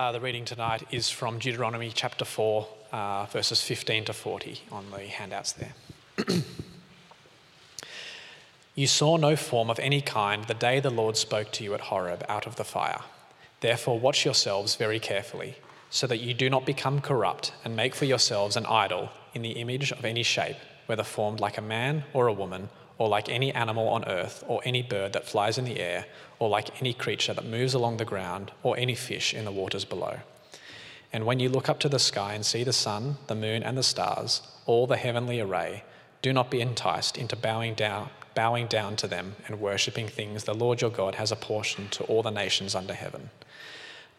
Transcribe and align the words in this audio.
Uh, 0.00 0.12
the 0.12 0.18
reading 0.18 0.46
tonight 0.46 0.82
is 0.90 1.10
from 1.10 1.38
Deuteronomy 1.38 1.92
chapter 1.94 2.24
4, 2.24 2.66
uh, 2.90 3.26
verses 3.26 3.62
15 3.62 4.06
to 4.06 4.14
40 4.14 4.62
on 4.72 4.90
the 4.90 5.00
handouts 5.00 5.52
there. 5.52 5.74
you 8.74 8.86
saw 8.86 9.18
no 9.18 9.36
form 9.36 9.68
of 9.68 9.78
any 9.78 10.00
kind 10.00 10.44
the 10.44 10.54
day 10.54 10.80
the 10.80 10.88
Lord 10.88 11.18
spoke 11.18 11.52
to 11.52 11.62
you 11.62 11.74
at 11.74 11.82
Horeb 11.82 12.24
out 12.30 12.46
of 12.46 12.56
the 12.56 12.64
fire. 12.64 13.02
Therefore, 13.60 14.00
watch 14.00 14.24
yourselves 14.24 14.74
very 14.74 14.98
carefully, 14.98 15.56
so 15.90 16.06
that 16.06 16.20
you 16.20 16.32
do 16.32 16.48
not 16.48 16.64
become 16.64 17.02
corrupt 17.02 17.52
and 17.62 17.76
make 17.76 17.94
for 17.94 18.06
yourselves 18.06 18.56
an 18.56 18.64
idol 18.64 19.10
in 19.34 19.42
the 19.42 19.50
image 19.50 19.92
of 19.92 20.06
any 20.06 20.22
shape, 20.22 20.56
whether 20.86 21.04
formed 21.04 21.40
like 21.40 21.58
a 21.58 21.72
man 21.76 22.04
or 22.14 22.26
a 22.26 22.32
woman, 22.32 22.70
or 23.00 23.08
like 23.08 23.30
any 23.30 23.50
animal 23.54 23.88
on 23.88 24.04
earth, 24.04 24.44
or 24.46 24.60
any 24.62 24.82
bird 24.82 25.14
that 25.14 25.26
flies 25.26 25.56
in 25.56 25.64
the 25.64 25.80
air, 25.80 26.04
or 26.38 26.50
like 26.50 26.82
any 26.82 26.92
creature 26.92 27.32
that 27.32 27.46
moves 27.46 27.72
along 27.72 27.96
the 27.96 28.04
ground, 28.04 28.52
or 28.62 28.76
any 28.76 28.94
fish 28.94 29.32
in 29.32 29.46
the 29.46 29.50
waters 29.50 29.86
below. 29.86 30.18
And 31.10 31.24
when 31.24 31.40
you 31.40 31.48
look 31.48 31.70
up 31.70 31.80
to 31.80 31.88
the 31.88 31.98
sky 31.98 32.34
and 32.34 32.44
see 32.44 32.62
the 32.62 32.74
sun, 32.74 33.16
the 33.26 33.34
moon, 33.34 33.62
and 33.62 33.78
the 33.78 33.82
stars, 33.82 34.42
all 34.66 34.86
the 34.86 34.98
heavenly 34.98 35.40
array, 35.40 35.82
do 36.20 36.30
not 36.30 36.50
be 36.50 36.60
enticed 36.60 37.16
into 37.16 37.36
bowing 37.36 37.72
down, 37.72 38.10
bowing 38.34 38.66
down 38.66 38.96
to 38.96 39.06
them 39.06 39.34
and 39.46 39.62
worshipping 39.62 40.06
things 40.06 40.44
the 40.44 40.52
Lord 40.52 40.82
your 40.82 40.90
God 40.90 41.14
has 41.14 41.32
apportioned 41.32 41.92
to 41.92 42.04
all 42.04 42.22
the 42.22 42.28
nations 42.28 42.74
under 42.74 42.92
heaven. 42.92 43.30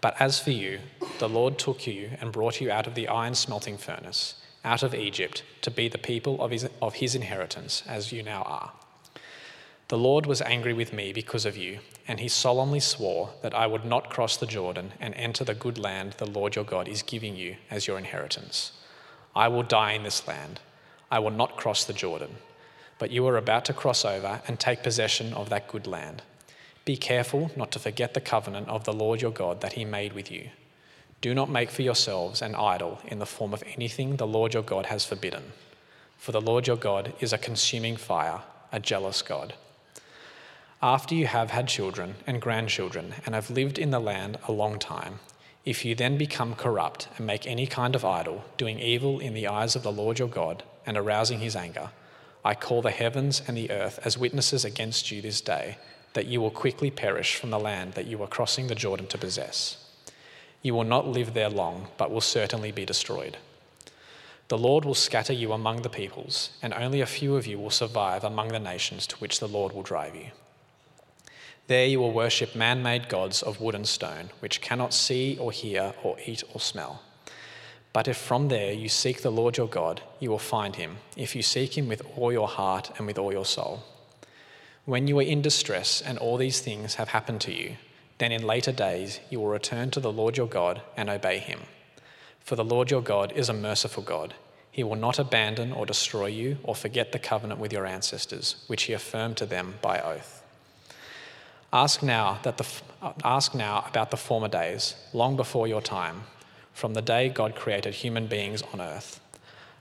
But 0.02 0.20
as 0.20 0.40
for 0.40 0.50
you, 0.50 0.80
the 1.20 1.30
Lord 1.30 1.60
took 1.60 1.86
you 1.86 2.18
and 2.20 2.32
brought 2.32 2.60
you 2.60 2.72
out 2.72 2.88
of 2.88 2.96
the 2.96 3.08
iron 3.08 3.36
smelting 3.36 3.78
furnace, 3.78 4.41
out 4.64 4.84
of 4.84 4.94
Egypt, 4.94 5.44
to 5.62 5.72
be 5.72 5.88
the 5.88 5.98
people 5.98 6.42
of 6.42 6.52
his, 6.52 6.70
of 6.82 6.96
his 6.96 7.16
inheritance, 7.16 7.84
as 7.88 8.12
you 8.12 8.24
now 8.24 8.44
are. 8.44 8.72
The 9.88 9.98
Lord 9.98 10.26
was 10.26 10.42
angry 10.44 10.72
with 10.72 10.94
me 10.94 11.12
because 11.12 11.46
of 11.46 11.58
you, 11.58 11.80
and 12.08 12.20
he 12.20 12.30
solemnly 12.30 12.80
swore 12.80 13.32
that 13.42 13.54
I 13.54 13.68
would 13.68 13.84
not 13.84 14.10
cross 14.10 14.38
the 14.38 14.46
Jordan 14.46 14.94
and 15.00 15.14
enter 15.16 15.44
the 15.44 15.54
good 15.54 15.78
land 15.78 16.14
the 16.14 16.30
Lord 16.30 16.56
your 16.56 16.64
God 16.64 16.88
is 16.88 17.02
giving 17.02 17.36
you 17.36 17.58
as 17.70 17.88
your 17.88 17.98
inheritance. 17.98 18.72
I 19.36 19.48
will 19.48 19.64
die 19.64 19.92
in 19.92 20.04
this 20.04 20.26
land. 20.28 20.62
I 21.10 21.20
will 21.20 21.32
not 21.32 21.58
cross 21.58 21.84
the 21.84 21.94
Jordan. 21.94 22.38
But 23.00 23.12
you 23.12 23.28
are 23.28 23.36
about 23.36 23.66
to 23.66 23.74
cross 23.74 24.06
over 24.06 24.42
and 24.48 24.60
take 24.60 24.84
possession 24.84 25.34
of 25.34 25.50
that 25.50 25.68
good 25.68 25.88
land. 25.88 26.22
Be 26.86 26.96
careful 26.96 27.52
not 27.56 27.72
to 27.72 27.80
forget 27.80 28.14
the 28.14 28.22
covenant 28.22 28.70
of 28.70 28.86
the 28.86 28.94
Lord 28.94 29.22
your 29.22 29.32
God 29.32 29.62
that 29.62 29.74
he 29.74 29.86
made 29.86 30.14
with 30.14 30.32
you. 30.32 30.50
Do 31.22 31.36
not 31.36 31.50
make 31.50 31.70
for 31.70 31.84
yourselves 31.84 32.42
an 32.42 32.56
idol 32.56 33.00
in 33.06 33.20
the 33.20 33.28
form 33.28 33.54
of 33.54 33.64
anything 33.76 34.16
the 34.16 34.26
Lord 34.26 34.56
your 34.56 34.64
God 34.64 34.88
has 34.88 35.06
forbidden. 35.06 35.54
For 36.18 36.32
the 36.32 36.42
Lord 36.42 36.66
your 36.66 36.78
God 36.78 37.14
is 37.20 37.32
a 37.32 37.38
consuming 37.38 37.96
fire, 37.96 38.42
a 38.72 38.80
jealous 38.80 39.22
God. 39.22 39.54
After 40.82 41.14
you 41.14 41.28
have 41.28 41.52
had 41.52 41.68
children 41.68 42.16
and 42.26 42.42
grandchildren 42.42 43.14
and 43.24 43.36
have 43.36 43.52
lived 43.52 43.78
in 43.78 43.92
the 43.92 44.00
land 44.00 44.40
a 44.48 44.52
long 44.52 44.80
time, 44.80 45.20
if 45.64 45.86
you 45.86 45.94
then 45.94 46.18
become 46.18 46.56
corrupt 46.56 47.08
and 47.18 47.28
make 47.28 47.46
any 47.46 47.68
kind 47.68 47.96
of 47.96 48.04
idol, 48.04 48.44
doing 48.58 48.80
evil 48.80 49.20
in 49.20 49.36
the 49.36 49.48
eyes 49.48 49.76
of 49.76 49.84
the 49.84 49.92
Lord 49.92 50.18
your 50.18 50.28
God 50.28 50.64
and 50.88 50.98
arousing 50.98 51.38
his 51.38 51.56
anger, 51.56 51.92
I 52.44 52.56
call 52.56 52.82
the 52.82 52.90
heavens 52.90 53.44
and 53.48 53.56
the 53.56 53.70
earth 53.70 54.00
as 54.04 54.18
witnesses 54.18 54.66
against 54.66 55.12
you 55.12 55.22
this 55.22 55.40
day 55.40 55.78
that 56.14 56.26
you 56.26 56.42
will 56.42 56.50
quickly 56.50 56.90
perish 56.90 57.36
from 57.36 57.52
the 57.52 57.60
land 57.60 57.94
that 57.94 58.08
you 58.08 58.22
are 58.24 58.28
crossing 58.28 58.66
the 58.66 58.76
Jordan 58.76 59.06
to 59.08 59.20
possess. 59.20 59.91
You 60.62 60.76
will 60.76 60.84
not 60.84 61.08
live 61.08 61.34
there 61.34 61.50
long, 61.50 61.88
but 61.98 62.12
will 62.12 62.22
certainly 62.22 62.72
be 62.72 62.86
destroyed. 62.86 63.38
The 64.48 64.58
Lord 64.58 64.84
will 64.84 64.96
scatter 64.96 65.34
you 65.34 65.54
among 65.54 65.82
the 65.82 65.90
peoples, 65.90 66.50
and 66.62 66.74
only 66.74 67.02
a 67.02 67.06
few 67.06 67.36
of 67.36 67.48
you 67.48 67.58
will 67.58 67.70
survive 67.70 68.24
among 68.24 68.50
the 68.50 68.60
nations 68.60 69.08
to 69.08 69.16
which 69.18 69.40
the 69.40 69.48
Lord 69.48 69.74
will 69.74 69.82
drive 69.82 70.16
you. 70.16 70.32
There 71.68 71.88
you 71.88 72.00
will 72.00 72.12
worship 72.12 72.54
man 72.54 72.84
made 72.84 73.08
gods 73.08 73.42
of 73.42 73.62
wood 73.62 73.76
and 73.76 73.88
stone, 73.88 74.32
which 74.40 74.60
cannot 74.60 74.94
see 74.94 75.38
or 75.40 75.54
hear 75.54 75.94
or 76.04 76.18
eat 76.26 76.44
or 76.54 76.60
smell. 76.60 77.02
But 77.94 78.08
if 78.08 78.18
from 78.18 78.50
there 78.50 78.74
you 78.74 78.90
seek 78.90 79.22
the 79.22 79.32
Lord 79.32 79.58
your 79.58 79.68
God, 79.68 80.02
you 80.20 80.30
will 80.30 80.40
find 80.40 80.76
him, 80.76 80.98
if 81.16 81.36
you 81.36 81.42
seek 81.42 81.78
him 81.78 81.88
with 81.88 82.02
all 82.18 82.32
your 82.32 82.48
heart 82.48 82.92
and 82.98 83.08
with 83.08 83.18
all 83.18 83.32
your 83.32 83.46
soul. 83.46 83.84
When 84.86 85.08
you 85.08 85.20
are 85.20 85.24
in 85.24 85.42
distress 85.42 86.02
and 86.02 86.18
all 86.18 86.38
these 86.38 86.60
things 86.60 86.96
have 86.96 87.10
happened 87.10 87.42
to 87.42 87.54
you, 87.54 87.78
then 88.22 88.32
in 88.32 88.46
later 88.46 88.72
days 88.72 89.20
you 89.32 89.40
will 89.40 89.48
return 89.48 89.90
to 89.90 90.00
the 90.00 90.12
Lord 90.12 90.38
your 90.38 90.46
God 90.46 90.80
and 90.96 91.10
obey 91.10 91.40
him. 91.40 91.62
For 92.40 92.56
the 92.56 92.64
Lord 92.64 92.92
your 92.92 93.02
God 93.02 93.32
is 93.32 93.50
a 93.50 93.54
merciful 93.54 94.04
God. 94.04 94.36
He 94.72 94.84
will 94.84 94.96
not 94.96 95.18
abandon 95.18 95.72
or 95.72 95.88
destroy 95.88 96.28
you 96.28 96.60
or 96.62 96.76
forget 96.76 97.14
the 97.14 97.18
covenant 97.18 97.60
with 97.60 97.74
your 97.74 97.88
ancestors, 97.88 98.64
which 98.68 98.84
he 98.84 98.94
affirmed 98.94 99.38
to 99.38 99.48
them 99.48 99.74
by 99.82 100.00
oath. 100.00 100.44
Ask 101.74 102.04
now, 102.04 102.38
that 102.44 102.58
the, 102.58 102.68
uh, 103.02 103.14
ask 103.24 103.56
now 103.56 103.86
about 103.88 104.12
the 104.12 104.18
former 104.18 104.48
days, 104.48 104.94
long 105.14 105.36
before 105.36 105.68
your 105.68 105.82
time, 105.82 106.26
from 106.74 106.94
the 106.94 107.02
day 107.02 107.28
God 107.28 107.56
created 107.56 107.96
human 107.96 108.28
beings 108.28 108.62
on 108.72 108.82
earth. 108.82 109.20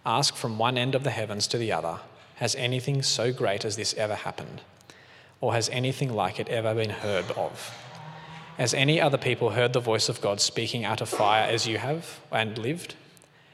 Ask 0.06 0.34
from 0.34 0.56
one 0.56 0.78
end 0.78 0.94
of 0.94 1.04
the 1.04 1.10
heavens 1.10 1.46
to 1.48 1.58
the 1.58 1.72
other 1.72 1.98
Has 2.36 2.54
anything 2.56 3.02
so 3.02 3.34
great 3.34 3.66
as 3.66 3.76
this 3.76 3.92
ever 3.98 4.14
happened? 4.14 4.62
Or 5.42 5.52
has 5.52 5.68
anything 5.68 6.10
like 6.10 6.40
it 6.40 6.48
ever 6.48 6.74
been 6.74 6.88
heard 6.88 7.30
of? 7.32 7.74
Has 8.60 8.74
any 8.74 9.00
other 9.00 9.16
people 9.16 9.52
heard 9.52 9.72
the 9.72 9.80
voice 9.80 10.10
of 10.10 10.20
God 10.20 10.38
speaking 10.38 10.84
out 10.84 11.00
of 11.00 11.08
fire 11.08 11.50
as 11.50 11.66
you 11.66 11.78
have 11.78 12.20
and 12.30 12.58
lived? 12.58 12.94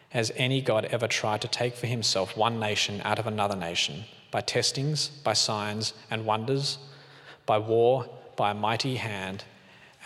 Has 0.08 0.32
any 0.34 0.60
God 0.60 0.86
ever 0.86 1.06
tried 1.06 1.42
to 1.42 1.48
take 1.48 1.76
for 1.76 1.86
himself 1.86 2.36
one 2.36 2.58
nation 2.58 3.00
out 3.04 3.20
of 3.20 3.28
another 3.28 3.54
nation 3.54 4.06
by 4.32 4.40
testings, 4.40 5.06
by 5.06 5.32
signs 5.32 5.92
and 6.10 6.26
wonders, 6.26 6.78
by 7.46 7.56
war 7.56 8.10
by 8.34 8.50
a 8.50 8.54
mighty 8.54 8.96
hand 8.96 9.44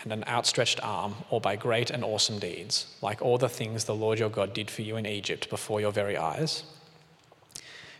and 0.03 0.13
an 0.13 0.23
outstretched 0.27 0.79
arm, 0.83 1.15
or 1.31 1.41
by 1.41 1.55
great 1.55 1.89
and 1.89 2.03
awesome 2.03 2.37
deeds, 2.37 2.85
like 3.01 3.23
all 3.23 3.39
the 3.39 3.49
things 3.49 3.85
the 3.85 3.95
Lord 3.95 4.19
your 4.19 4.29
God 4.29 4.53
did 4.53 4.69
for 4.69 4.83
you 4.83 4.97
in 4.97 5.07
Egypt 5.07 5.49
before 5.49 5.81
your 5.81 5.91
very 5.91 6.15
eyes? 6.15 6.63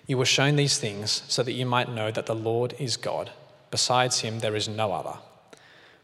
You 0.06 0.20
were 0.20 0.26
shown 0.26 0.56
these 0.56 0.78
things 0.78 1.24
so 1.28 1.42
that 1.42 1.54
you 1.54 1.66
might 1.66 1.90
know 1.90 2.12
that 2.12 2.28
the 2.28 2.36
Lord 2.36 2.76
is 2.78 2.96
God. 2.96 3.32
Besides 3.72 4.20
him, 4.20 4.42
there 4.42 4.56
is 4.56 4.70
no 4.70 4.92
other. 4.92 5.18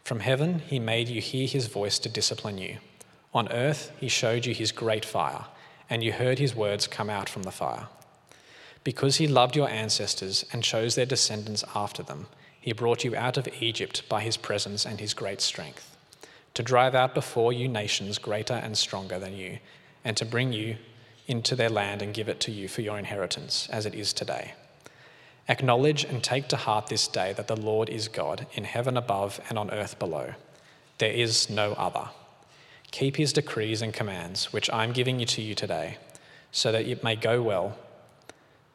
From 0.08 0.22
heaven, 0.22 0.60
he 0.60 0.80
made 0.80 1.10
you 1.10 1.20
hear 1.20 1.46
his 1.46 1.68
voice 1.68 2.00
to 2.00 2.08
discipline 2.08 2.58
you. 2.58 2.78
On 3.34 3.52
earth, 3.52 3.92
he 4.00 4.08
showed 4.08 4.46
you 4.46 4.54
his 4.54 4.72
great 4.72 5.04
fire, 5.04 5.48
and 5.90 6.02
you 6.02 6.14
heard 6.14 6.40
his 6.40 6.56
words 6.56 6.88
come 6.88 7.10
out 7.10 7.28
from 7.28 7.44
the 7.44 7.52
fire. 7.52 7.88
Because 8.86 9.18
he 9.18 9.28
loved 9.28 9.58
your 9.58 9.68
ancestors 9.68 10.46
and 10.54 10.64
chose 10.64 10.96
their 10.96 11.06
descendants 11.06 11.66
after 11.76 12.04
them, 12.04 12.28
he 12.58 12.72
brought 12.72 13.04
you 13.04 13.18
out 13.18 13.36
of 13.36 13.50
Egypt 13.62 14.08
by 14.08 14.22
his 14.22 14.38
presence 14.38 14.86
and 14.86 15.02
his 15.02 15.14
great 15.14 15.42
strength, 15.42 15.98
to 16.54 16.64
drive 16.64 16.96
out 16.96 17.14
before 17.14 17.52
you 17.52 17.68
nations 17.68 18.18
greater 18.18 18.54
and 18.54 18.78
stronger 18.78 19.20
than 19.20 19.36
you, 19.36 19.60
and 20.06 20.16
to 20.16 20.24
bring 20.24 20.54
you 20.54 20.78
into 21.28 21.54
their 21.54 21.70
land 21.70 22.02
and 22.02 22.14
give 22.14 22.30
it 22.30 22.40
to 22.40 22.52
you 22.54 22.70
for 22.70 22.80
your 22.80 22.98
inheritance, 22.98 23.68
as 23.74 23.86
it 23.86 23.94
is 23.94 24.14
today. 24.14 24.54
Acknowledge 25.50 26.04
and 26.04 26.24
take 26.24 26.48
to 26.50 26.58
heart 26.58 26.88
this 26.88 27.08
day 27.08 27.34
that 27.34 27.48
the 27.48 27.56
Lord 27.56 27.90
is 27.90 28.08
God, 28.08 28.48
in 28.54 28.66
heaven 28.66 28.98
above 28.98 29.40
and 29.50 29.58
on 29.58 29.72
earth 29.72 29.98
below. 29.98 30.34
There 30.98 31.12
is 31.12 31.50
no 31.50 31.74
other. 31.74 32.10
Keep 32.92 33.18
his 33.18 33.34
decrees 33.34 33.82
and 33.82 33.94
commands, 33.94 34.52
which 34.52 34.70
I 34.70 34.84
am 34.84 34.92
giving 34.92 35.20
you 35.20 35.26
to 35.28 35.42
you 35.42 35.56
today, 35.56 35.98
so 36.52 36.72
that 36.72 36.86
it 36.88 37.04
may 37.04 37.16
go 37.16 37.42
well, 37.42 37.78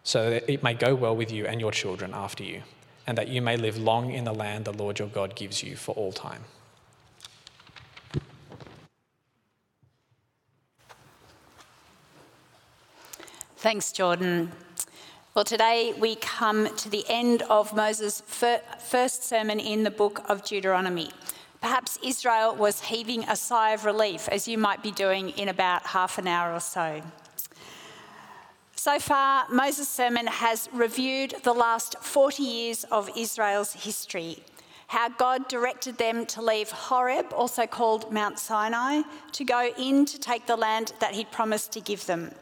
so 0.03 0.31
that 0.31 0.50
it 0.50 0.62
may 0.62 0.75
go 0.75 0.94
well 0.94 1.16
with 1.16 1.31
you 1.31 1.47
and 1.47 1.61
your 1.61 1.72
children 1.72 2.12
after 2.15 2.43
you 2.43 2.62
and 3.06 3.19
that 3.19 3.28
you 3.28 3.43
may 3.43 3.56
live 3.56 3.78
long 3.78 4.12
in 4.12 4.25
the 4.25 4.34
land 4.34 4.65
the 4.65 4.72
Lord 4.72 4.99
your 4.99 5.09
God 5.09 5.34
gives 5.34 5.62
you 5.62 5.77
for 5.77 5.94
all 5.94 6.12
time. 6.12 6.44
Thanks, 13.56 13.93
Jordan. 13.93 14.50
Well, 15.34 15.47
today 15.47 15.94
we 15.98 16.16
come 16.16 16.76
to 16.76 16.91
the 16.91 17.06
end 17.09 17.41
of 17.48 17.75
Moses' 17.75 18.20
first 18.20 19.25
sermon 19.25 19.59
in 19.60 19.82
the 19.82 19.91
book 19.91 20.28
of 20.28 20.44
Deuteronomy. 20.44 21.09
Perhaps 21.62 21.98
Israel 22.03 22.54
was 22.54 22.82
heaving 22.82 23.25
a 23.25 23.34
sigh 23.34 23.70
of 23.70 23.87
relief, 23.87 24.29
as 24.29 24.46
you 24.46 24.58
might 24.58 24.82
be 24.82 24.90
doing 24.90 25.31
in 25.31 25.49
about 25.49 25.87
half 25.87 26.19
an 26.19 26.29
hour 26.29 26.52
or 26.52 26.61
so. 26.61 27.00
So 28.76 28.99
far, 28.99 29.46
Moses' 29.49 29.88
sermon 29.88 30.26
has 30.26 30.69
reviewed 30.70 31.35
the 31.44 31.55
last 31.55 31.96
40 32.02 32.43
years 32.43 32.85
of 32.85 33.08
Israel's 33.17 33.73
history, 33.73 34.43
how 34.88 35.08
God 35.08 35.49
directed 35.49 35.96
them 35.96 36.26
to 36.26 36.43
leave 36.43 36.70
Horeb, 36.70 37.32
also 37.32 37.67
called 37.67 38.12
Mount 38.12 38.38
Sinai, 38.38 39.00
to 39.32 39.44
go 39.44 39.70
in 39.78 40.05
to 40.05 40.19
take 40.19 40.44
the 40.44 40.56
land 40.56 40.93
that 41.00 41.14
he'd 41.14 41.32
promised 41.32 41.73
to 41.73 41.81
give 41.81 42.05
them, 42.05 42.32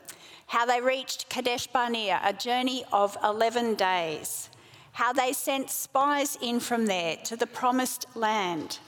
how 0.51 0.67
they 0.67 0.81
reached 0.81 1.29
Kadesh 1.29 1.67
Barnea, 1.67 2.21
a 2.23 2.33
journey 2.33 2.85
of 2.93 3.17
11 3.25 3.75
days, 3.75 4.51
how 4.93 5.13
they 5.13 5.33
sent 5.33 5.71
spies 5.71 6.37
in 6.41 6.61
from 6.61 6.87
there 6.87 7.17
to 7.25 7.37
the 7.37 7.47
promised 7.47 8.07
land, 8.15 8.79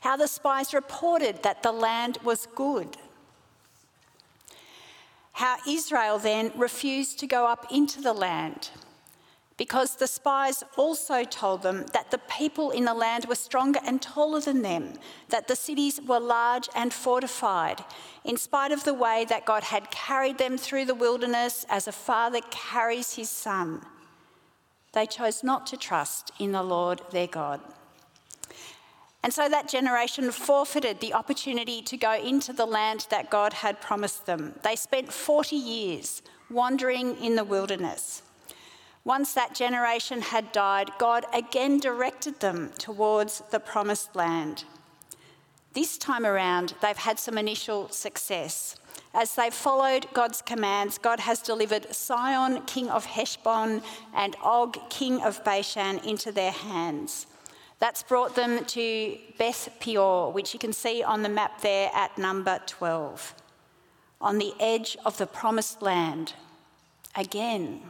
how 0.00 0.16
the 0.16 0.26
spies 0.26 0.72
reported 0.72 1.42
that 1.42 1.62
the 1.62 1.72
land 1.72 2.18
was 2.24 2.46
good 2.54 2.96
how 5.40 5.56
Israel 5.66 6.18
then 6.18 6.52
refused 6.54 7.18
to 7.18 7.26
go 7.26 7.46
up 7.46 7.66
into 7.72 8.02
the 8.02 8.12
land. 8.12 8.68
Because 9.60 9.96
the 9.96 10.06
spies 10.06 10.64
also 10.78 11.22
told 11.22 11.60
them 11.60 11.84
that 11.92 12.10
the 12.10 12.22
people 12.30 12.70
in 12.70 12.86
the 12.86 12.94
land 12.94 13.26
were 13.26 13.34
stronger 13.34 13.78
and 13.84 14.00
taller 14.00 14.40
than 14.40 14.62
them, 14.62 14.94
that 15.28 15.48
the 15.48 15.54
cities 15.54 16.00
were 16.00 16.18
large 16.18 16.66
and 16.74 16.94
fortified, 16.94 17.84
in 18.24 18.38
spite 18.38 18.72
of 18.72 18.84
the 18.84 18.94
way 18.94 19.26
that 19.28 19.44
God 19.44 19.64
had 19.64 19.90
carried 19.90 20.38
them 20.38 20.56
through 20.56 20.86
the 20.86 20.94
wilderness 20.94 21.66
as 21.68 21.86
a 21.86 21.92
father 21.92 22.40
carries 22.50 23.16
his 23.16 23.28
son. 23.28 23.82
They 24.94 25.04
chose 25.04 25.44
not 25.44 25.66
to 25.66 25.76
trust 25.76 26.32
in 26.38 26.52
the 26.52 26.62
Lord 26.62 27.02
their 27.10 27.26
God. 27.26 27.60
And 29.22 29.30
so 29.30 29.46
that 29.46 29.68
generation 29.68 30.32
forfeited 30.32 31.00
the 31.00 31.12
opportunity 31.12 31.82
to 31.82 31.98
go 31.98 32.14
into 32.14 32.54
the 32.54 32.64
land 32.64 33.08
that 33.10 33.28
God 33.28 33.52
had 33.52 33.82
promised 33.82 34.24
them. 34.24 34.54
They 34.62 34.74
spent 34.74 35.12
40 35.12 35.54
years 35.54 36.22
wandering 36.48 37.22
in 37.22 37.36
the 37.36 37.44
wilderness. 37.44 38.22
Once 39.04 39.32
that 39.32 39.54
generation 39.54 40.20
had 40.20 40.52
died, 40.52 40.90
God 40.98 41.24
again 41.32 41.78
directed 41.78 42.40
them 42.40 42.70
towards 42.78 43.40
the 43.50 43.60
promised 43.60 44.14
land. 44.14 44.64
This 45.72 45.96
time 45.96 46.26
around, 46.26 46.74
they've 46.82 46.96
had 46.96 47.18
some 47.18 47.38
initial 47.38 47.88
success. 47.88 48.76
As 49.14 49.34
they've 49.34 49.54
followed 49.54 50.06
God's 50.12 50.42
commands, 50.42 50.98
God 50.98 51.20
has 51.20 51.40
delivered 51.40 51.94
Sihon, 51.94 52.62
king 52.66 52.90
of 52.90 53.06
Heshbon, 53.06 53.82
and 54.14 54.36
Og, 54.42 54.76
king 54.90 55.22
of 55.22 55.42
Bashan, 55.44 55.98
into 56.00 56.30
their 56.30 56.52
hands. 56.52 57.26
That's 57.78 58.02
brought 58.02 58.34
them 58.34 58.64
to 58.66 59.18
Beth 59.38 59.70
Peor, 59.80 60.32
which 60.32 60.52
you 60.52 60.60
can 60.60 60.72
see 60.72 61.02
on 61.02 61.22
the 61.22 61.28
map 61.28 61.62
there 61.62 61.90
at 61.94 62.18
number 62.18 62.60
12, 62.66 63.34
on 64.20 64.38
the 64.38 64.52
edge 64.60 64.96
of 65.06 65.16
the 65.16 65.26
promised 65.26 65.80
land. 65.80 66.34
Again, 67.16 67.80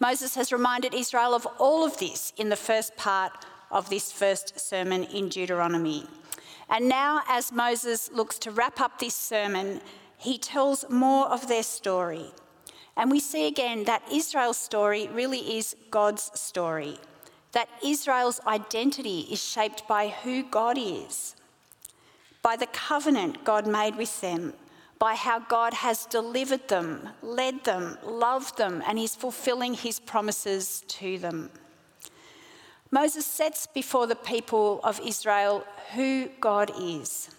Moses 0.00 0.34
has 0.34 0.50
reminded 0.50 0.94
Israel 0.94 1.34
of 1.34 1.46
all 1.58 1.84
of 1.84 1.98
this 1.98 2.32
in 2.38 2.48
the 2.48 2.56
first 2.56 2.96
part 2.96 3.32
of 3.70 3.90
this 3.90 4.10
first 4.10 4.58
sermon 4.58 5.04
in 5.04 5.28
Deuteronomy. 5.28 6.06
And 6.70 6.88
now, 6.88 7.20
as 7.28 7.52
Moses 7.52 8.10
looks 8.10 8.38
to 8.40 8.50
wrap 8.50 8.80
up 8.80 8.98
this 8.98 9.14
sermon, 9.14 9.82
he 10.16 10.38
tells 10.38 10.88
more 10.88 11.26
of 11.26 11.48
their 11.48 11.62
story. 11.62 12.32
And 12.96 13.10
we 13.10 13.20
see 13.20 13.46
again 13.46 13.84
that 13.84 14.02
Israel's 14.10 14.56
story 14.56 15.08
really 15.08 15.58
is 15.58 15.76
God's 15.90 16.30
story, 16.38 16.96
that 17.52 17.68
Israel's 17.84 18.40
identity 18.46 19.26
is 19.30 19.42
shaped 19.42 19.86
by 19.86 20.08
who 20.08 20.42
God 20.44 20.78
is, 20.78 21.36
by 22.42 22.56
the 22.56 22.68
covenant 22.68 23.44
God 23.44 23.66
made 23.66 23.96
with 23.96 24.20
them, 24.22 24.54
by 25.00 25.14
how 25.14 25.38
God 25.38 25.72
has 25.72 26.04
delivered 26.06 26.68
them, 26.68 27.08
led 27.22 27.64
them, 27.64 27.96
loved 28.04 28.58
them, 28.58 28.82
and 28.86 28.98
is 28.98 29.16
fulfilling 29.16 29.72
his 29.72 29.98
promises 29.98 30.84
to 30.88 31.18
them. 31.18 31.50
Moses 32.90 33.24
sets 33.24 33.66
before 33.66 34.06
the 34.06 34.14
people 34.14 34.78
of 34.84 35.00
Israel 35.00 35.64
who 35.94 36.28
God 36.40 36.70
is 36.78 37.30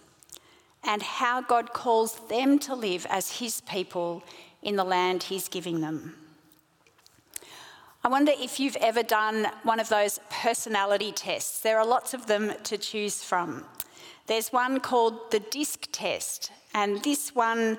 and 0.82 1.02
how 1.02 1.40
God 1.40 1.72
calls 1.72 2.16
them 2.28 2.58
to 2.58 2.74
live 2.74 3.06
as 3.08 3.38
his 3.38 3.60
people 3.60 4.24
in 4.62 4.74
the 4.74 4.84
land 4.84 5.22
he's 5.24 5.48
giving 5.48 5.80
them. 5.80 6.16
I 8.02 8.08
wonder 8.08 8.32
if 8.34 8.58
you've 8.58 8.76
ever 8.76 9.04
done 9.04 9.46
one 9.62 9.78
of 9.78 9.88
those 9.88 10.18
personality 10.30 11.12
tests. 11.12 11.60
There 11.60 11.78
are 11.78 11.86
lots 11.86 12.12
of 12.12 12.26
them 12.26 12.52
to 12.64 12.76
choose 12.76 13.22
from. 13.22 13.64
There's 14.32 14.50
one 14.50 14.80
called 14.80 15.30
the 15.30 15.40
DISC 15.40 15.88
test, 15.92 16.52
and 16.72 17.02
this 17.04 17.34
one 17.34 17.76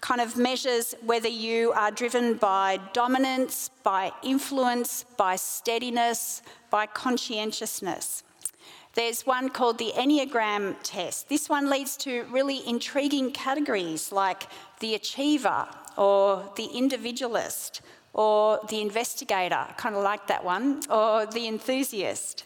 kind 0.00 0.20
of 0.20 0.36
measures 0.36 0.94
whether 1.04 1.28
you 1.28 1.72
are 1.72 1.90
driven 1.90 2.34
by 2.34 2.78
dominance, 2.92 3.70
by 3.82 4.12
influence, 4.22 5.04
by 5.16 5.34
steadiness, 5.34 6.42
by 6.70 6.86
conscientiousness. 6.86 8.22
There's 8.94 9.26
one 9.26 9.48
called 9.48 9.78
the 9.78 9.92
Enneagram 9.96 10.76
test. 10.84 11.28
This 11.28 11.48
one 11.48 11.68
leads 11.68 11.96
to 11.96 12.26
really 12.30 12.64
intriguing 12.64 13.32
categories 13.32 14.12
like 14.12 14.44
the 14.78 14.94
achiever 14.94 15.66
or 15.96 16.48
the 16.54 16.66
individualist 16.66 17.80
or 18.12 18.60
the 18.68 18.80
investigator, 18.80 19.66
kind 19.76 19.96
of 19.96 20.04
like 20.04 20.28
that 20.28 20.44
one, 20.44 20.80
or 20.90 21.26
the 21.26 21.48
enthusiast. 21.48 22.44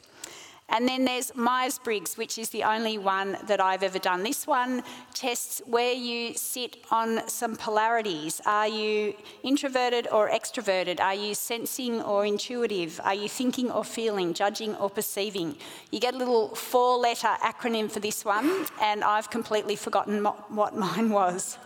And 0.72 0.88
then 0.88 1.04
there's 1.04 1.34
Myers 1.34 1.78
Briggs, 1.78 2.16
which 2.16 2.38
is 2.38 2.48
the 2.48 2.64
only 2.64 2.96
one 2.96 3.36
that 3.46 3.60
I've 3.60 3.82
ever 3.82 3.98
done. 3.98 4.22
This 4.22 4.46
one 4.46 4.82
tests 5.12 5.60
where 5.66 5.92
you 5.92 6.32
sit 6.32 6.78
on 6.90 7.28
some 7.28 7.56
polarities. 7.56 8.40
Are 8.46 8.66
you 8.66 9.14
introverted 9.42 10.08
or 10.10 10.30
extroverted? 10.30 10.98
Are 10.98 11.14
you 11.14 11.34
sensing 11.34 12.00
or 12.00 12.24
intuitive? 12.24 13.02
Are 13.04 13.12
you 13.14 13.28
thinking 13.28 13.70
or 13.70 13.84
feeling, 13.84 14.32
judging 14.32 14.74
or 14.76 14.88
perceiving? 14.88 15.56
You 15.90 16.00
get 16.00 16.14
a 16.14 16.16
little 16.16 16.54
four 16.54 16.96
letter 16.96 17.28
acronym 17.42 17.90
for 17.90 18.00
this 18.00 18.24
one, 18.24 18.64
and 18.80 19.04
I've 19.04 19.28
completely 19.28 19.76
forgotten 19.76 20.24
what 20.24 20.74
mine 20.86 21.10
was. 21.10 21.58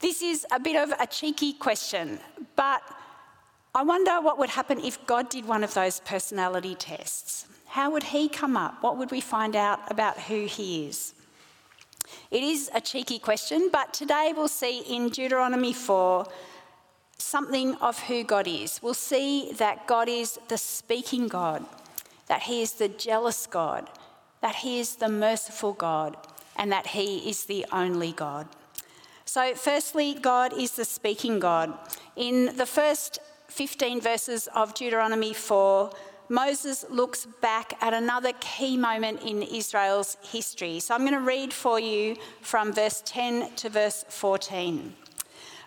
This 0.00 0.22
is 0.22 0.46
a 0.50 0.60
bit 0.60 0.76
of 0.76 0.92
a 0.98 1.06
cheeky 1.06 1.52
question, 1.52 2.18
but 2.54 2.82
I 3.76 3.82
wonder 3.82 4.22
what 4.22 4.38
would 4.38 4.48
happen 4.48 4.80
if 4.80 5.06
God 5.06 5.28
did 5.28 5.44
one 5.44 5.62
of 5.62 5.74
those 5.74 6.00
personality 6.00 6.74
tests. 6.74 7.46
How 7.66 7.90
would 7.90 8.04
he 8.04 8.26
come 8.26 8.56
up? 8.56 8.82
What 8.82 8.96
would 8.96 9.10
we 9.10 9.20
find 9.20 9.54
out 9.54 9.80
about 9.92 10.18
who 10.18 10.46
he 10.46 10.86
is? 10.86 11.12
It 12.30 12.42
is 12.42 12.70
a 12.72 12.80
cheeky 12.80 13.18
question, 13.18 13.68
but 13.70 13.92
today 13.92 14.32
we'll 14.34 14.48
see 14.48 14.78
in 14.78 15.10
Deuteronomy 15.10 15.74
4 15.74 16.26
something 17.18 17.74
of 17.74 17.98
who 18.04 18.24
God 18.24 18.48
is. 18.48 18.80
We'll 18.82 18.94
see 18.94 19.52
that 19.58 19.86
God 19.86 20.08
is 20.08 20.38
the 20.48 20.56
speaking 20.56 21.28
God, 21.28 21.62
that 22.28 22.44
he 22.44 22.62
is 22.62 22.72
the 22.72 22.88
jealous 22.88 23.46
God, 23.46 23.90
that 24.40 24.54
he 24.54 24.80
is 24.80 24.96
the 24.96 25.10
merciful 25.10 25.74
God, 25.74 26.16
and 26.56 26.72
that 26.72 26.86
he 26.86 27.28
is 27.28 27.44
the 27.44 27.66
only 27.70 28.12
God. 28.12 28.48
So, 29.26 29.54
firstly, 29.54 30.14
God 30.14 30.54
is 30.58 30.76
the 30.76 30.86
speaking 30.86 31.40
God. 31.40 31.74
In 32.14 32.56
the 32.56 32.64
first 32.64 33.18
15 33.48 34.00
verses 34.00 34.48
of 34.54 34.74
Deuteronomy 34.74 35.32
4, 35.32 35.90
Moses 36.28 36.84
looks 36.90 37.26
back 37.40 37.74
at 37.80 37.94
another 37.94 38.32
key 38.40 38.76
moment 38.76 39.22
in 39.22 39.42
Israel's 39.42 40.16
history. 40.22 40.80
So 40.80 40.94
I'm 40.94 41.02
going 41.02 41.12
to 41.12 41.20
read 41.20 41.52
for 41.52 41.78
you 41.78 42.16
from 42.40 42.72
verse 42.72 43.02
10 43.06 43.54
to 43.56 43.68
verse 43.68 44.04
14. 44.08 44.94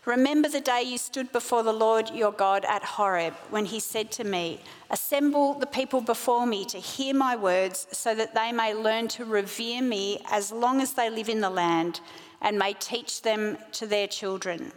Remember 0.06 0.50
the 0.50 0.62
day 0.62 0.82
you 0.82 0.98
stood 0.98 1.32
before 1.32 1.62
the 1.62 1.74
Lord 1.74 2.10
your 2.10 2.32
God 2.32 2.66
at 2.66 2.84
Horeb, 2.84 3.34
when 3.52 3.66
he 3.66 3.80
said 3.80 4.12
to 4.14 4.24
me, 4.24 4.60
Assemble 4.90 5.54
the 5.54 5.68
people 5.68 6.02
before 6.02 6.46
me 6.46 6.66
to 6.66 6.78
hear 6.78 7.14
my 7.14 7.36
words, 7.36 7.88
so 7.92 8.16
that 8.16 8.34
they 8.34 8.52
may 8.52 8.74
learn 8.74 9.08
to 9.10 9.26
revere 9.26 9.82
me 9.82 10.22
as 10.32 10.52
long 10.52 10.82
as 10.82 10.94
they 10.94 11.10
live 11.10 11.30
in 11.30 11.42
the 11.42 11.50
land, 11.50 12.00
and 12.42 12.58
may 12.58 12.74
teach 12.74 13.22
them 13.22 13.58
to 13.74 13.86
their 13.86 14.08
children. 14.08 14.72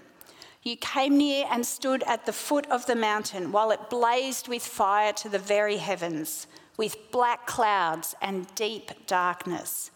You 0.62 0.76
came 0.76 1.18
near 1.18 1.46
and 1.50 1.66
stood 1.66 2.04
at 2.04 2.24
the 2.24 2.32
foot 2.32 2.66
of 2.66 2.86
the 2.86 2.94
mountain 2.94 3.50
while 3.50 3.72
it 3.72 3.90
blazed 3.90 4.46
with 4.46 4.64
fire 4.64 5.12
to 5.14 5.28
the 5.28 5.38
very 5.38 5.78
heavens, 5.78 6.46
with 6.76 7.10
black 7.10 7.46
clouds 7.46 8.14
and 8.22 8.52
deep 8.54 9.06
darkness. 9.06 9.90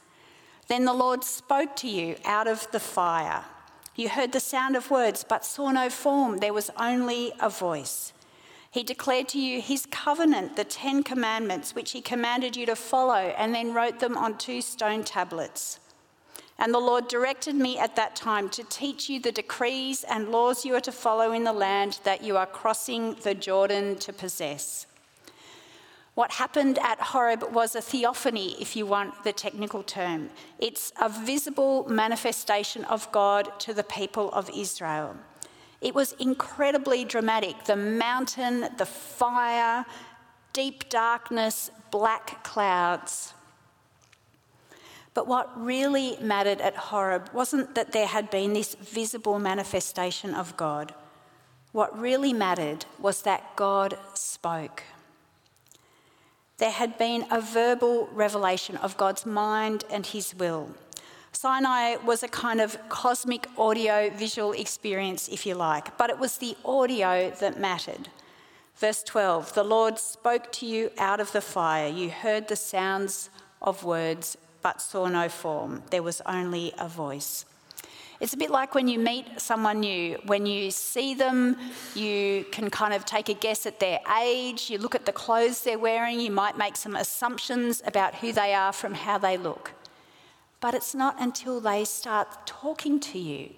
Then 0.68 0.85
the 0.85 0.92
Lord 0.92 1.23
spoke 1.23 1.76
to 1.76 1.88
you 1.88 2.16
out 2.25 2.49
of 2.49 2.68
the 2.73 2.80
fire. 2.80 3.44
You 3.94 4.08
heard 4.08 4.32
the 4.32 4.40
sound 4.40 4.75
of 4.75 4.90
words, 4.90 5.25
but 5.26 5.44
saw 5.44 5.70
no 5.70 5.88
form. 5.88 6.38
There 6.38 6.52
was 6.52 6.70
only 6.76 7.32
a 7.40 7.49
voice. 7.49 8.12
He 8.68 8.82
declared 8.82 9.28
to 9.28 9.38
you 9.38 9.61
his 9.62 9.87
covenant, 9.87 10.56
the 10.56 10.64
Ten 10.64 11.02
Commandments, 11.02 11.75
which 11.75 11.92
he 11.92 12.00
commanded 12.00 12.56
you 12.56 12.66
to 12.66 12.76
follow, 12.76 13.14
and 13.38 13.54
then 13.54 13.73
wrote 13.73 14.00
them 14.00 14.18
on 14.18 14.37
two 14.37 14.61
stone 14.61 15.04
tablets. 15.04 15.78
And 16.58 16.72
the 16.72 16.78
Lord 16.78 17.08
directed 17.08 17.54
me 17.54 17.78
at 17.78 17.96
that 17.96 18.16
time 18.16 18.48
to 18.50 18.64
teach 18.64 19.10
you 19.10 19.20
the 19.20 19.32
decrees 19.32 20.04
and 20.04 20.30
laws 20.30 20.64
you 20.64 20.75
are 20.75 20.80
to 20.80 20.92
follow 20.92 21.32
in 21.32 21.44
the 21.44 21.52
land 21.52 22.00
that 22.04 22.22
you 22.22 22.36
are 22.36 22.46
crossing 22.46 23.14
the 23.22 23.34
Jordan 23.34 23.96
to 23.96 24.12
possess. 24.12 24.86
What 26.14 26.32
happened 26.32 26.78
at 26.78 26.98
Horeb 26.98 27.52
was 27.52 27.76
a 27.76 27.82
theophany, 27.82 28.56
if 28.58 28.75
you 28.75 28.86
want 28.86 29.22
the 29.22 29.34
technical 29.34 29.82
term. 29.82 30.30
It's 30.58 30.90
a 30.98 31.10
visible 31.10 31.86
manifestation 31.90 32.84
of 32.84 33.12
God 33.12 33.60
to 33.60 33.75
the 33.75 33.84
people 33.84 34.32
of 34.32 34.48
Israel. 34.56 35.14
It 35.82 35.94
was 35.94 36.12
incredibly 36.12 37.04
dramatic. 37.04 37.64
The 37.64 37.76
mountain, 37.76 38.66
the 38.78 38.86
fire, 38.86 39.84
deep 40.54 40.88
darkness, 40.88 41.70
black 41.90 42.42
clouds. 42.42 43.34
But 45.16 45.26
what 45.26 45.58
really 45.58 46.18
mattered 46.20 46.61
at 46.61 46.76
Horeb 46.76 47.30
wasn't 47.32 47.75
that 47.75 47.92
there 47.92 48.06
had 48.06 48.28
been 48.28 48.52
this 48.52 48.75
visible 48.75 49.38
manifestation 49.38 50.35
of 50.35 50.54
God. 50.58 50.92
What 51.73 51.99
really 51.99 52.35
mattered 52.35 52.85
was 52.99 53.23
that 53.23 53.56
God 53.56 53.96
spoke. 54.12 54.82
There 56.58 56.70
had 56.70 56.99
been 56.99 57.25
a 57.30 57.40
verbal 57.40 58.11
revelation 58.12 58.76
of 58.76 58.99
God's 58.99 59.25
mind 59.25 59.85
and 59.90 60.04
his 60.04 60.35
will. 60.35 60.68
Sinai 61.32 61.96
was 62.04 62.23
a 62.23 62.28
kind 62.28 62.61
of 62.61 62.76
cosmic 62.90 63.49
audio 63.56 64.11
visual 64.11 64.52
experience, 64.52 65.28
if 65.28 65.46
you 65.46 65.54
like, 65.54 65.96
but 65.96 66.11
it 66.11 66.18
was 66.18 66.37
the 66.37 66.58
audio 66.62 67.30
that 67.40 67.58
mattered. 67.58 68.11
Verse 68.76 69.02
12 69.02 69.54
The 69.54 69.64
Lord 69.64 69.99
spoke 69.99 70.52
to 70.52 70.66
you 70.66 70.90
out 70.99 71.20
of 71.20 71.32
the 71.32 71.40
fire. 71.40 71.88
You 71.88 72.11
heard 72.11 72.49
the 72.49 72.56
sounds 72.56 73.30
of 73.62 73.82
words, 73.82 74.37
but 74.66 74.82
saw 74.82 75.06
no 75.06 75.28
form. 75.28 75.80
There 75.92 76.02
was 76.02 76.20
only 76.26 76.73
a 76.76 76.88
voice. 76.88 77.44
It's 78.18 78.35
a 78.35 78.37
bit 78.37 78.50
like 78.50 78.75
when 78.75 78.88
you 78.88 78.99
meet 78.99 79.40
someone 79.40 79.78
new. 79.78 80.18
When 80.26 80.44
you 80.44 80.73
see 80.73 81.14
them, 81.14 81.56
you 81.94 82.44
can 82.50 82.68
kind 82.68 82.92
of 82.92 83.04
take 83.04 83.28
a 83.28 83.35
guess 83.35 83.64
at 83.64 83.78
their 83.78 84.00
age, 84.20 84.68
you 84.68 84.78
look 84.78 84.96
at 84.96 85.06
the 85.06 85.12
clothes 85.12 85.62
they're 85.62 85.78
wearing, 85.78 86.18
you 86.18 86.32
might 86.32 86.58
make 86.58 86.75
some 86.76 86.96
assumptions 86.96 87.80
about 87.87 88.16
who 88.16 88.32
they 88.32 88.54
are 88.54 88.73
from 88.73 88.94
how 88.94 89.18
they 89.18 89.37
look. 89.37 89.70
But 90.61 90.75
it's 90.75 90.96
not 90.96 91.14
until 91.20 91.61
they 91.61 91.85
start 91.85 92.44
talking 92.44 92.99
to 93.11 93.20
you 93.20 93.50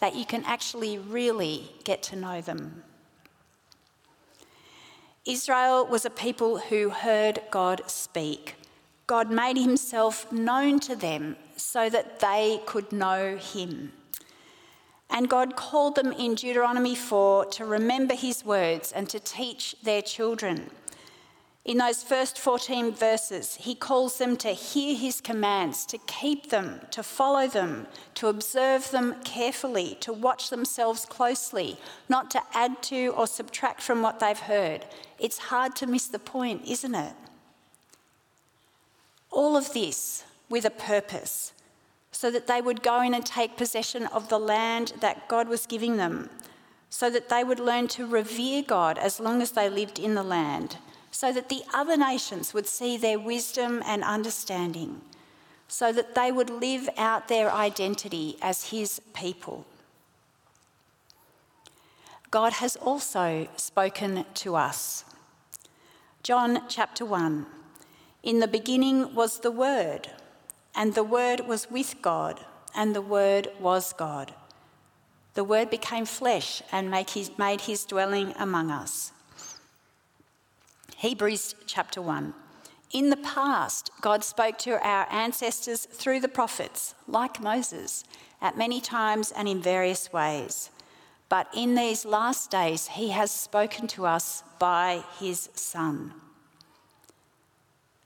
that 0.00 0.16
you 0.16 0.26
can 0.26 0.42
actually 0.42 0.98
really 0.98 1.70
get 1.84 2.02
to 2.10 2.16
know 2.16 2.40
them. 2.40 2.82
Israel 5.24 5.86
was 5.86 6.04
a 6.04 6.10
people 6.10 6.58
who 6.58 6.90
heard 6.90 7.42
God 7.52 7.82
speak. 7.86 8.57
God 9.08 9.30
made 9.30 9.56
himself 9.56 10.30
known 10.30 10.80
to 10.80 10.94
them 10.94 11.36
so 11.56 11.88
that 11.88 12.20
they 12.20 12.60
could 12.66 12.92
know 12.92 13.36
him. 13.38 13.92
And 15.08 15.30
God 15.30 15.56
called 15.56 15.94
them 15.94 16.12
in 16.12 16.34
Deuteronomy 16.34 16.94
4 16.94 17.46
to 17.46 17.64
remember 17.64 18.14
his 18.14 18.44
words 18.44 18.92
and 18.92 19.08
to 19.08 19.18
teach 19.18 19.74
their 19.82 20.02
children. 20.02 20.70
In 21.64 21.78
those 21.78 22.02
first 22.02 22.38
14 22.38 22.92
verses, 22.92 23.54
he 23.54 23.74
calls 23.74 24.18
them 24.18 24.36
to 24.36 24.50
hear 24.50 24.94
his 24.94 25.22
commands, 25.22 25.86
to 25.86 25.96
keep 26.06 26.50
them, 26.50 26.82
to 26.90 27.02
follow 27.02 27.46
them, 27.46 27.86
to 28.14 28.28
observe 28.28 28.90
them 28.90 29.16
carefully, 29.24 29.96
to 30.00 30.12
watch 30.12 30.50
themselves 30.50 31.06
closely, 31.06 31.78
not 32.10 32.30
to 32.32 32.42
add 32.52 32.82
to 32.84 33.08
or 33.16 33.26
subtract 33.26 33.80
from 33.80 34.02
what 34.02 34.20
they've 34.20 34.38
heard. 34.38 34.84
It's 35.18 35.38
hard 35.38 35.74
to 35.76 35.86
miss 35.86 36.08
the 36.08 36.18
point, 36.18 36.66
isn't 36.66 36.94
it? 36.94 37.14
Of 39.58 39.72
this 39.72 40.22
with 40.48 40.64
a 40.64 40.70
purpose 40.70 41.52
so 42.12 42.30
that 42.30 42.46
they 42.46 42.60
would 42.60 42.80
go 42.80 43.00
in 43.02 43.12
and 43.12 43.26
take 43.26 43.56
possession 43.56 44.06
of 44.06 44.28
the 44.28 44.38
land 44.38 44.92
that 45.00 45.26
God 45.26 45.48
was 45.48 45.66
giving 45.66 45.96
them, 45.96 46.30
so 46.90 47.10
that 47.10 47.28
they 47.28 47.42
would 47.42 47.58
learn 47.58 47.88
to 47.88 48.06
revere 48.06 48.62
God 48.62 48.98
as 48.98 49.18
long 49.18 49.42
as 49.42 49.50
they 49.50 49.68
lived 49.68 49.98
in 49.98 50.14
the 50.14 50.22
land, 50.22 50.76
so 51.10 51.32
that 51.32 51.48
the 51.48 51.62
other 51.74 51.96
nations 51.96 52.54
would 52.54 52.68
see 52.68 52.96
their 52.96 53.18
wisdom 53.18 53.82
and 53.84 54.04
understanding, 54.04 55.00
so 55.66 55.90
that 55.92 56.14
they 56.14 56.30
would 56.30 56.50
live 56.50 56.88
out 56.96 57.26
their 57.26 57.50
identity 57.50 58.36
as 58.40 58.70
His 58.70 59.00
people. 59.12 59.66
God 62.30 62.52
has 62.54 62.76
also 62.76 63.48
spoken 63.56 64.24
to 64.34 64.54
us. 64.54 65.04
John 66.22 66.62
chapter 66.68 67.04
1 67.04 67.57
In 68.22 68.40
the 68.40 68.48
beginning 68.48 69.14
was 69.14 69.40
the 69.40 69.50
Word 69.50 70.10
and 70.78 70.94
the 70.94 71.02
Word 71.02 71.48
was 71.48 71.68
with 71.68 72.00
God, 72.02 72.38
and 72.72 72.94
the 72.94 73.02
Word 73.02 73.48
was 73.58 73.92
God. 73.92 74.32
The 75.34 75.42
Word 75.42 75.70
became 75.70 76.04
flesh 76.04 76.62
and 76.70 76.88
made 76.88 77.10
his 77.62 77.84
dwelling 77.84 78.32
among 78.38 78.70
us. 78.70 79.10
Hebrews 80.96 81.56
chapter 81.66 82.00
1. 82.00 82.32
In 82.92 83.10
the 83.10 83.16
past, 83.16 83.90
God 84.00 84.22
spoke 84.22 84.56
to 84.58 84.78
our 84.86 85.06
ancestors 85.10 85.86
through 85.86 86.20
the 86.20 86.28
prophets, 86.28 86.94
like 87.08 87.40
Moses, 87.40 88.04
at 88.40 88.56
many 88.56 88.80
times 88.80 89.32
and 89.32 89.48
in 89.48 89.60
various 89.60 90.12
ways. 90.12 90.70
But 91.28 91.48
in 91.52 91.74
these 91.74 92.04
last 92.04 92.52
days, 92.52 92.86
he 92.86 93.08
has 93.08 93.32
spoken 93.32 93.88
to 93.88 94.06
us 94.06 94.44
by 94.60 95.02
his 95.18 95.50
Son. 95.54 96.14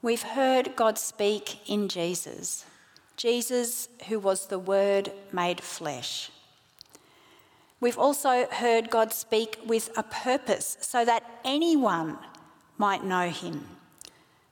We've 0.03 0.23
heard 0.23 0.75
God 0.75 0.99
speak 0.99 1.61
in 1.71 1.87
Jesus, 1.89 2.65
Jesus, 3.17 3.89
who 4.09 4.19
was 4.19 4.47
the 4.47 4.59
Word 4.59 5.13
made 5.33 5.61
flesh. 5.61 6.33
We've 7.79 7.99
also 7.99 8.47
heard 8.51 8.91
God 8.91 9.13
speak 9.13 9.61
with 9.65 9.97
a 9.97 10.03
purpose 10.03 10.77
so 10.81 11.05
that 11.05 11.23
anyone 11.45 12.19
might 12.79 13.05
know 13.05 13.29
him, 13.29 13.65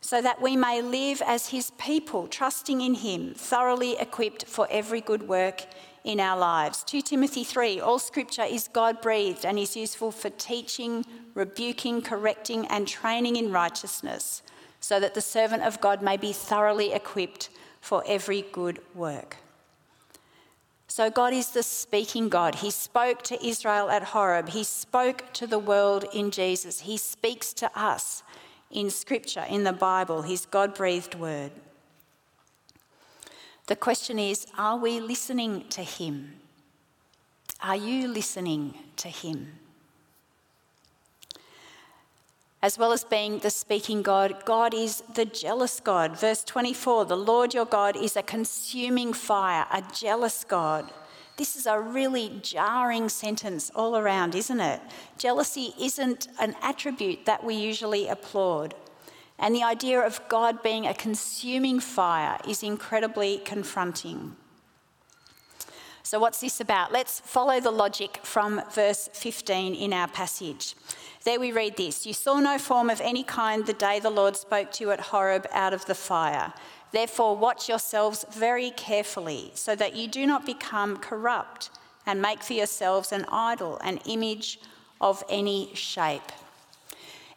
so 0.00 0.22
that 0.22 0.40
we 0.40 0.56
may 0.56 0.82
live 0.82 1.20
as 1.26 1.48
his 1.48 1.72
people, 1.72 2.28
trusting 2.28 2.80
in 2.80 2.94
him, 2.94 3.34
thoroughly 3.34 3.98
equipped 3.98 4.44
for 4.44 4.68
every 4.70 5.00
good 5.00 5.26
work 5.26 5.66
in 6.04 6.20
our 6.20 6.38
lives. 6.38 6.84
2 6.84 7.02
Timothy 7.02 7.42
3 7.42 7.80
All 7.80 7.98
scripture 7.98 8.44
is 8.44 8.68
God 8.68 9.00
breathed 9.00 9.44
and 9.44 9.58
is 9.58 9.76
useful 9.76 10.12
for 10.12 10.30
teaching, 10.30 11.04
rebuking, 11.34 12.02
correcting, 12.02 12.68
and 12.68 12.86
training 12.86 13.34
in 13.34 13.50
righteousness 13.50 14.44
so 14.80 14.98
that 14.98 15.14
the 15.14 15.20
servant 15.20 15.62
of 15.62 15.80
God 15.80 16.02
may 16.02 16.16
be 16.16 16.32
thoroughly 16.32 16.92
equipped 16.92 17.50
for 17.80 18.02
every 18.06 18.42
good 18.52 18.80
work. 18.94 19.36
So, 20.88 21.08
God 21.08 21.32
is 21.32 21.50
the 21.50 21.62
speaking 21.62 22.28
God. 22.28 22.56
He 22.56 22.70
spoke 22.70 23.22
to 23.22 23.46
Israel 23.46 23.90
at 23.90 24.02
Horeb. 24.02 24.48
He 24.48 24.64
spoke 24.64 25.32
to 25.34 25.46
the 25.46 25.58
world 25.58 26.04
in 26.12 26.32
Jesus. 26.32 26.80
He 26.80 26.96
speaks 26.96 27.52
to 27.54 27.70
us 27.80 28.24
in 28.70 28.90
Scripture, 28.90 29.44
in 29.48 29.64
the 29.64 29.72
Bible, 29.72 30.22
His 30.22 30.46
God 30.46 30.74
breathed 30.74 31.14
word. 31.14 31.52
The 33.66 33.76
question 33.76 34.18
is 34.18 34.46
are 34.58 34.76
we 34.76 34.98
listening 34.98 35.68
to 35.70 35.82
Him? 35.82 36.40
Are 37.62 37.76
you 37.76 38.08
listening 38.08 38.74
to 38.96 39.08
Him? 39.08 39.59
As 42.62 42.78
well 42.78 42.92
as 42.92 43.04
being 43.04 43.38
the 43.38 43.50
speaking 43.50 44.02
God, 44.02 44.44
God 44.44 44.74
is 44.74 45.02
the 45.14 45.24
jealous 45.24 45.80
God. 45.80 46.18
Verse 46.18 46.44
24 46.44 47.06
the 47.06 47.16
Lord 47.16 47.54
your 47.54 47.64
God 47.64 47.96
is 47.96 48.16
a 48.16 48.22
consuming 48.22 49.12
fire, 49.12 49.66
a 49.72 49.82
jealous 49.94 50.44
God. 50.44 50.90
This 51.36 51.56
is 51.56 51.64
a 51.64 51.80
really 51.80 52.38
jarring 52.42 53.08
sentence 53.08 53.70
all 53.74 53.96
around, 53.96 54.34
isn't 54.34 54.60
it? 54.60 54.82
Jealousy 55.16 55.72
isn't 55.80 56.28
an 56.38 56.54
attribute 56.60 57.24
that 57.24 57.42
we 57.42 57.54
usually 57.54 58.08
applaud. 58.08 58.74
And 59.38 59.54
the 59.54 59.62
idea 59.62 60.00
of 60.00 60.20
God 60.28 60.62
being 60.62 60.86
a 60.86 60.92
consuming 60.92 61.80
fire 61.80 62.38
is 62.46 62.62
incredibly 62.62 63.38
confronting. 63.38 64.36
So, 66.02 66.18
what's 66.18 66.40
this 66.40 66.60
about? 66.60 66.92
Let's 66.92 67.20
follow 67.20 67.60
the 67.60 67.70
logic 67.70 68.20
from 68.22 68.62
verse 68.72 69.08
15 69.12 69.74
in 69.74 69.92
our 69.92 70.08
passage. 70.08 70.74
There 71.24 71.38
we 71.38 71.52
read 71.52 71.76
this 71.76 72.06
You 72.06 72.14
saw 72.14 72.40
no 72.40 72.58
form 72.58 72.88
of 72.88 73.00
any 73.02 73.22
kind 73.22 73.66
the 73.66 73.74
day 73.74 74.00
the 74.00 74.10
Lord 74.10 74.36
spoke 74.36 74.72
to 74.72 74.84
you 74.84 74.90
at 74.90 75.00
Horeb 75.00 75.46
out 75.52 75.74
of 75.74 75.84
the 75.84 75.94
fire. 75.94 76.54
Therefore, 76.92 77.36
watch 77.36 77.68
yourselves 77.68 78.24
very 78.32 78.70
carefully 78.70 79.52
so 79.54 79.76
that 79.76 79.94
you 79.94 80.08
do 80.08 80.26
not 80.26 80.46
become 80.46 80.96
corrupt 80.96 81.70
and 82.06 82.20
make 82.20 82.42
for 82.42 82.54
yourselves 82.54 83.12
an 83.12 83.26
idol, 83.30 83.78
an 83.84 83.98
image 84.06 84.58
of 85.00 85.22
any 85.28 85.70
shape. 85.74 86.32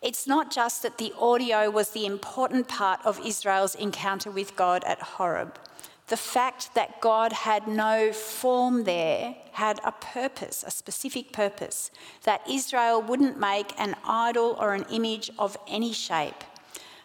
It's 0.01 0.25
not 0.25 0.51
just 0.51 0.81
that 0.83 0.97
the 0.97 1.13
audio 1.19 1.69
was 1.69 1.91
the 1.91 2.05
important 2.05 2.67
part 2.67 2.99
of 3.05 3.25
Israel's 3.25 3.75
encounter 3.75 4.31
with 4.31 4.55
God 4.55 4.83
at 4.85 5.01
Horeb 5.01 5.59
the 6.07 6.17
fact 6.17 6.75
that 6.75 6.99
God 7.01 7.31
had 7.31 7.67
no 7.67 8.11
form 8.11 8.83
there 8.83 9.35
had 9.53 9.79
a 9.83 9.91
purpose, 9.91 10.63
a 10.65 10.71
specific 10.71 11.31
purpose, 11.31 11.91
that 12.23 12.41
Israel 12.49 13.01
wouldn't 13.01 13.39
make 13.39 13.73
an 13.79 13.95
idol 14.05 14.57
or 14.59 14.73
an 14.73 14.85
image 14.91 15.31
of 15.39 15.57
any 15.67 15.93
shape. 15.93 16.43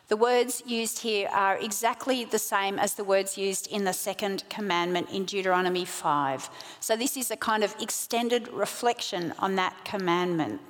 The 0.09 0.17
words 0.17 0.63
used 0.67 1.01
here 1.01 1.29
are 1.29 1.59
exactly 1.59 2.25
the 2.25 2.39
same 2.39 2.79
as 2.79 2.95
the 2.95 3.05
words 3.05 3.37
used 3.37 3.67
in 3.67 3.85
the 3.85 3.93
second 3.93 4.43
commandment 4.49 5.11
in 5.11 5.27
Deuteronomy 5.27 5.85
5. 5.85 6.49
So, 6.81 6.97
this 6.97 7.17
is 7.17 7.31
a 7.31 7.37
kind 7.37 7.63
of 7.63 7.77
extended 7.79 8.49
reflection 8.49 9.35
on 9.39 9.57
that 9.57 9.85
commandment. 9.85 10.63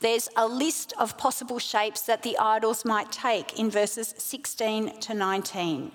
There's 0.00 0.30
a 0.34 0.48
list 0.48 0.94
of 0.98 1.18
possible 1.18 1.58
shapes 1.58 2.00
that 2.02 2.22
the 2.22 2.38
idols 2.38 2.86
might 2.86 3.12
take 3.12 3.58
in 3.58 3.70
verses 3.70 4.14
16 4.16 4.98
to 5.00 5.12
19. 5.12 5.92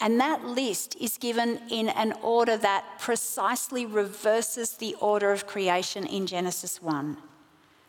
And 0.00 0.20
that 0.20 0.44
list 0.44 0.96
is 1.00 1.18
given 1.18 1.60
in 1.70 1.88
an 1.88 2.14
order 2.22 2.56
that 2.56 2.84
precisely 2.98 3.84
reverses 3.84 4.72
the 4.72 4.94
order 5.00 5.32
of 5.32 5.46
creation 5.46 6.06
in 6.06 6.26
Genesis 6.26 6.80
1. 6.80 7.16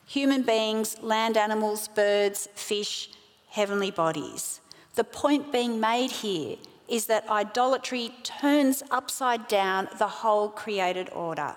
Human 0.07 0.41
beings, 0.41 0.97
land 1.01 1.37
animals, 1.37 1.87
birds, 1.87 2.47
fish, 2.55 3.11
heavenly 3.49 3.91
bodies. 3.91 4.59
The 4.95 5.03
point 5.03 5.51
being 5.51 5.79
made 5.79 6.11
here 6.11 6.57
is 6.87 7.05
that 7.05 7.29
idolatry 7.29 8.11
turns 8.23 8.81
upside 8.89 9.47
down 9.47 9.87
the 9.99 10.07
whole 10.07 10.49
created 10.49 11.09
order. 11.11 11.55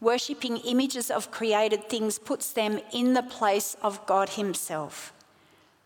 Worshipping 0.00 0.56
images 0.58 1.08
of 1.12 1.30
created 1.30 1.88
things 1.88 2.18
puts 2.18 2.50
them 2.50 2.80
in 2.92 3.14
the 3.14 3.22
place 3.22 3.76
of 3.80 4.04
God 4.06 4.30
Himself. 4.30 5.12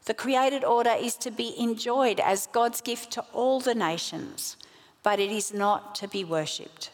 The 0.07 0.15
created 0.15 0.65
order 0.65 0.95
is 0.99 1.17
to 1.17 1.31
be 1.31 1.55
enjoyed 1.59 2.19
as 2.21 2.49
God's 2.49 2.81
gift 2.81 3.13
to 3.13 3.25
all 3.33 3.61
the 3.61 3.75
nations. 3.75 4.57
but 5.07 5.21
it 5.21 5.31
is 5.31 5.55
not 5.55 5.95
to 5.95 6.09
be 6.09 6.25
worshipped. 6.25 6.91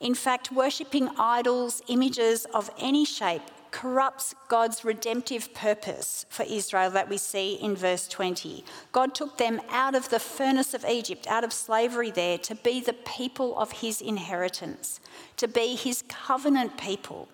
In 0.00 0.14
fact, 0.14 0.52
worshipping 0.52 1.08
idols, 1.18 1.80
images 1.88 2.44
of 2.52 2.68
any 2.78 3.06
shape, 3.06 3.40
corrupts 3.70 4.34
God's 4.46 4.84
redemptive 4.84 5.54
purpose 5.54 6.26
for 6.28 6.42
Israel 6.42 6.90
that 6.90 7.08
we 7.08 7.16
see 7.16 7.54
in 7.54 7.74
verse 7.74 8.06
20. 8.06 8.66
God 8.92 9.14
took 9.14 9.38
them 9.38 9.62
out 9.70 9.94
of 9.94 10.10
the 10.10 10.18
furnace 10.20 10.74
of 10.74 10.84
Egypt, 10.84 11.26
out 11.26 11.42
of 11.42 11.54
slavery 11.54 12.10
there, 12.10 12.36
to 12.36 12.54
be 12.54 12.80
the 12.80 12.92
people 12.92 13.58
of 13.58 13.72
his 13.72 14.02
inheritance, 14.02 15.00
to 15.38 15.48
be 15.48 15.74
his 15.74 16.04
covenant 16.06 16.76
people. 16.76 17.28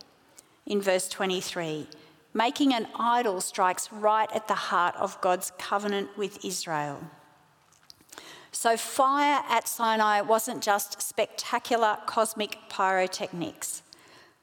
In 0.64 0.80
verse 0.80 1.08
23, 1.08 1.88
making 2.34 2.72
an 2.72 2.86
idol 2.98 3.40
strikes 3.40 3.92
right 3.92 4.30
at 4.34 4.48
the 4.48 4.54
heart 4.54 4.94
of 4.96 5.20
God's 5.20 5.52
covenant 5.58 6.16
with 6.16 6.44
Israel. 6.44 7.00
So, 8.50 8.76
fire 8.76 9.42
at 9.48 9.66
Sinai 9.66 10.20
wasn't 10.20 10.62
just 10.62 11.00
spectacular 11.00 11.96
cosmic 12.06 12.58
pyrotechnics. 12.68 13.82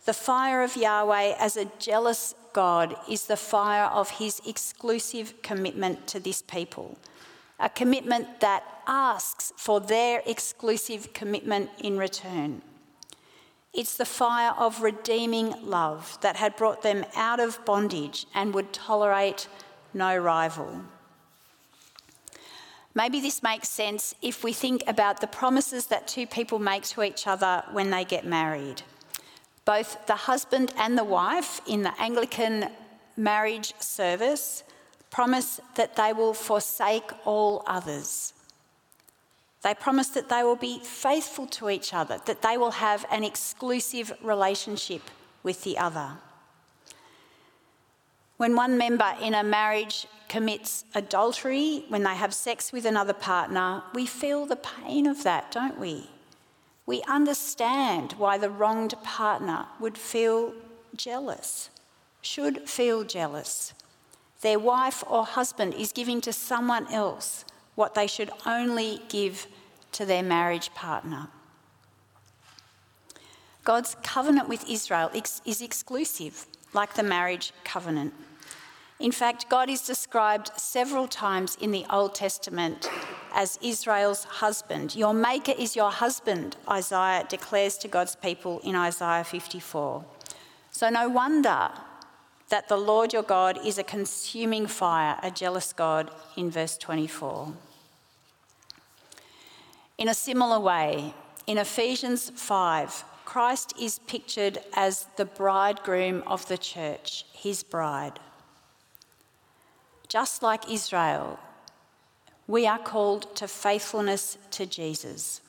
The 0.06 0.14
fire 0.14 0.64
of 0.64 0.76
Yahweh 0.76 1.36
as 1.38 1.58
a 1.58 1.72
jealous 1.78 2.34
God 2.54 2.96
is 3.08 3.26
the 3.26 3.38
fire 3.38 3.86
of 3.86 4.10
his 4.10 4.42
exclusive 4.48 5.42
commitment 5.44 6.08
to 6.08 6.20
this 6.20 6.42
people, 6.42 6.98
a 7.60 7.70
commitment 7.70 8.40
that 8.40 8.64
asks 8.88 9.54
for 9.56 9.80
their 9.80 10.24
exclusive 10.26 11.14
commitment 11.14 11.70
in 11.84 11.98
return. 11.98 12.64
It's 13.74 13.98
the 13.98 14.06
fire 14.06 14.54
of 14.58 14.82
redeeming 14.82 15.54
love 15.64 16.18
that 16.22 16.36
had 16.36 16.56
brought 16.56 16.82
them 16.82 17.06
out 17.16 17.40
of 17.40 17.64
bondage 17.66 18.26
and 18.34 18.54
would 18.54 18.74
tolerate 18.74 19.48
no 19.94 20.18
rival. 20.18 20.82
Maybe 22.96 23.22
this 23.22 23.44
makes 23.44 23.70
sense 23.70 24.16
if 24.22 24.44
we 24.44 24.52
think 24.52 24.84
about 24.88 25.22
the 25.22 25.28
promises 25.28 25.88
that 25.88 26.08
two 26.08 26.26
people 26.26 26.60
make 26.60 26.84
to 26.84 27.04
each 27.04 27.28
other 27.28 27.64
when 27.72 27.92
they 27.92 28.04
get 28.04 28.26
married. 28.26 28.82
Both 29.64 30.08
the 30.08 30.16
husband 30.16 30.74
and 30.76 30.98
the 30.98 31.04
wife 31.04 31.62
in 31.68 31.84
the 31.84 31.94
Anglican 32.02 32.70
marriage 33.16 33.74
service 33.80 34.64
promise 35.12 35.60
that 35.76 35.96
they 35.96 36.14
will 36.14 36.34
forsake 36.34 37.12
all 37.26 37.64
others. 37.68 38.34
They 39.62 39.74
promise 39.74 40.08
that 40.10 40.30
they 40.30 40.44
will 40.44 40.56
be 40.56 40.80
faithful 40.80 41.46
to 41.48 41.70
each 41.70 41.94
other, 41.94 42.20
that 42.26 42.42
they 42.42 42.58
will 42.58 42.72
have 42.72 43.06
an 43.12 43.24
exclusive 43.24 44.14
relationship 44.24 45.02
with 45.44 45.64
the 45.64 45.78
other. 45.78 46.12
When 48.38 48.56
one 48.56 48.78
member 48.78 49.16
in 49.22 49.34
a 49.34 49.44
marriage 49.44 50.08
commits 50.30 50.86
adultery, 50.96 51.84
when 51.90 52.04
they 52.04 52.16
have 52.16 52.34
sex 52.34 52.72
with 52.72 52.86
another 52.86 53.14
partner, 53.14 53.84
we 53.94 54.06
feel 54.06 54.46
the 54.46 54.56
pain 54.56 55.06
of 55.08 55.24
that, 55.24 55.52
don't 55.52 55.78
we? 55.78 56.10
We 56.86 57.04
understand 57.04 58.14
why 58.14 58.38
the 58.38 58.50
wronged 58.50 58.96
partner 59.04 59.66
would 59.80 59.98
feel 59.98 60.54
jealous, 60.96 61.70
should 62.22 62.70
feel 62.70 63.04
jealous. 63.04 63.74
Their 64.42 64.58
wife 64.58 65.04
or 65.08 65.26
husband 65.26 65.74
is 65.74 65.92
giving 65.92 66.22
to 66.22 66.32
someone 66.32 66.92
else 66.94 67.44
what 67.80 67.96
they 67.96 68.08
should 68.08 68.30
only 68.46 69.00
give 69.08 69.48
to 69.94 70.06
their 70.06 70.22
marriage 70.22 70.70
partner. 70.76 71.30
God's 73.64 73.96
covenant 74.04 74.50
with 74.50 74.70
Israel 74.70 75.10
is 75.14 75.62
exclusive, 75.62 76.46
like 76.74 76.96
the 76.96 77.04
marriage 77.04 77.54
covenant. 77.64 78.14
In 79.00 79.14
fact, 79.14 79.50
God 79.50 79.70
is 79.70 79.82
described 79.82 80.52
several 80.58 81.08
times 81.08 81.58
in 81.62 81.72
the 81.72 81.86
Old 81.90 82.16
Testament 82.16 82.90
as 83.34 83.58
Israel's 83.62 84.26
husband. 84.26 84.94
Your 84.94 85.14
maker 85.14 85.54
is 85.58 85.78
your 85.78 85.92
husband, 85.92 86.58
Isaiah 86.68 87.26
declares 87.30 87.78
to 87.78 87.88
God's 87.88 88.18
people 88.18 88.60
in 88.66 88.76
Isaiah 88.76 89.24
54. 89.24 90.04
So, 90.72 90.90
no 90.90 91.08
wonder 91.08 91.70
that 92.50 92.68
the 92.68 92.78
Lord 92.78 93.14
your 93.14 93.24
God 93.24 93.58
is 93.66 93.78
a 93.78 93.84
consuming 93.84 94.68
fire, 94.68 95.18
a 95.24 95.32
jealous 95.32 95.72
God, 95.72 96.12
in 96.36 96.52
verse 96.52 96.78
24. 96.78 97.54
In 100.00 100.08
a 100.08 100.14
similar 100.14 100.62
way, 100.62 101.14
in 101.46 101.58
Ephesians 101.58 102.30
5, 102.34 103.04
Christ 103.26 103.74
is 103.78 104.00
pictured 104.08 104.60
as 104.74 105.08
the 105.18 105.26
bridegroom 105.26 106.24
of 106.26 106.48
the 106.48 106.58
church, 106.58 107.26
his 107.34 107.64
bride. 107.64 108.18
Just 110.08 110.42
like 110.42 110.72
Israel, 110.72 111.38
we 112.48 112.66
are 112.66 112.80
called 112.80 113.36
to 113.36 113.48
faithfulness 113.50 114.38
to 114.52 114.66
Jesus. 114.66 115.42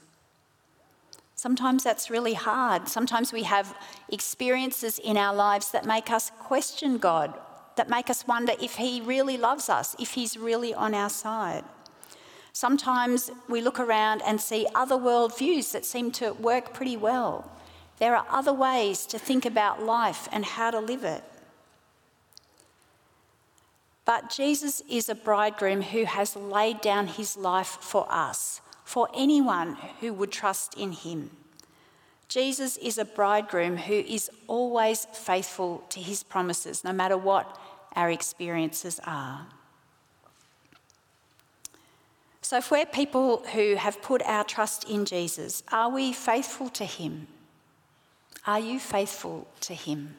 Sometimes 1.37 1.85
that's 1.85 2.11
really 2.11 2.35
hard. 2.35 2.89
Sometimes 2.89 3.33
we 3.33 3.45
have 3.45 3.77
experiences 4.09 4.99
in 4.99 5.17
our 5.17 5.35
lives 5.35 5.71
that 5.71 5.87
make 5.87 6.11
us 6.11 6.33
question 6.41 6.99
God, 6.99 7.39
that 7.77 7.89
make 7.89 8.11
us 8.11 8.27
wonder 8.27 8.55
if 8.61 8.75
He 8.75 9.01
really 9.01 9.37
loves 9.37 9.69
us, 9.69 9.95
if 10.01 10.15
He's 10.15 10.37
really 10.37 10.75
on 10.75 10.93
our 10.93 11.09
side. 11.09 11.63
Sometimes 12.53 13.31
we 13.49 13.61
look 13.61 13.79
around 13.79 14.23
and 14.27 14.41
see 14.41 14.67
other 14.75 14.97
worldviews 14.97 15.73
that 15.73 15.85
seem 15.85 16.11
to 16.13 16.33
work 16.33 16.75
pretty 16.75 16.97
well. 16.97 17.51
There 17.99 18.17
are 18.17 18.27
other 18.31 18.53
ways 18.53 19.07
to 19.07 19.19
think 19.19 19.45
about 19.45 19.83
life 19.83 20.29
and 20.33 20.45
how 20.45 20.71
to 20.71 20.81
live 20.81 21.05
it. 21.05 21.23
But 24.05 24.31
Jesus 24.31 24.83
is 24.89 25.09
a 25.09 25.15
bridegroom 25.15 25.83
who 25.83 26.05
has 26.05 26.35
laid 26.35 26.81
down 26.81 27.07
his 27.07 27.37
life 27.37 27.79
for 27.81 28.07
us, 28.11 28.61
for 28.85 29.09
anyone 29.15 29.77
who 30.01 30.13
would 30.15 30.33
trust 30.33 30.75
in 30.75 30.93
him. 30.93 31.31
Jesus 32.27 32.77
is 32.79 32.97
a 32.97 33.05
bridegroom 33.05 33.77
who 33.77 33.95
is 33.95 34.31
always 34.47 35.05
faithful 35.13 35.85
to 35.91 36.01
his 36.01 36.23
promises, 36.23 36.83
no 36.83 36.93
matter 36.93 37.17
what 37.17 37.59
our 37.95 38.11
experiences 38.11 39.01
are. 39.05 39.47
So, 42.51 42.57
if 42.57 42.73
we're 42.73 42.85
people 42.85 43.45
who 43.55 43.77
have 43.77 44.03
put 44.03 44.23
our 44.23 44.43
trust 44.43 44.83
in 44.91 45.05
Jesus, 45.05 45.63
are 45.71 45.89
we 45.89 46.13
faithful 46.13 46.69
to 46.71 46.85
him? 46.85 47.29
Are 48.45 48.59
you 48.59 48.81
faithful 48.81 49.47
to 49.61 49.73
him? 49.73 50.17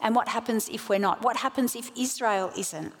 And 0.00 0.14
what 0.14 0.28
happens 0.28 0.68
if 0.68 0.88
we're 0.88 1.00
not? 1.00 1.22
What 1.22 1.38
happens 1.38 1.74
if 1.74 1.90
Israel 1.96 2.52
isn't? 2.56 2.92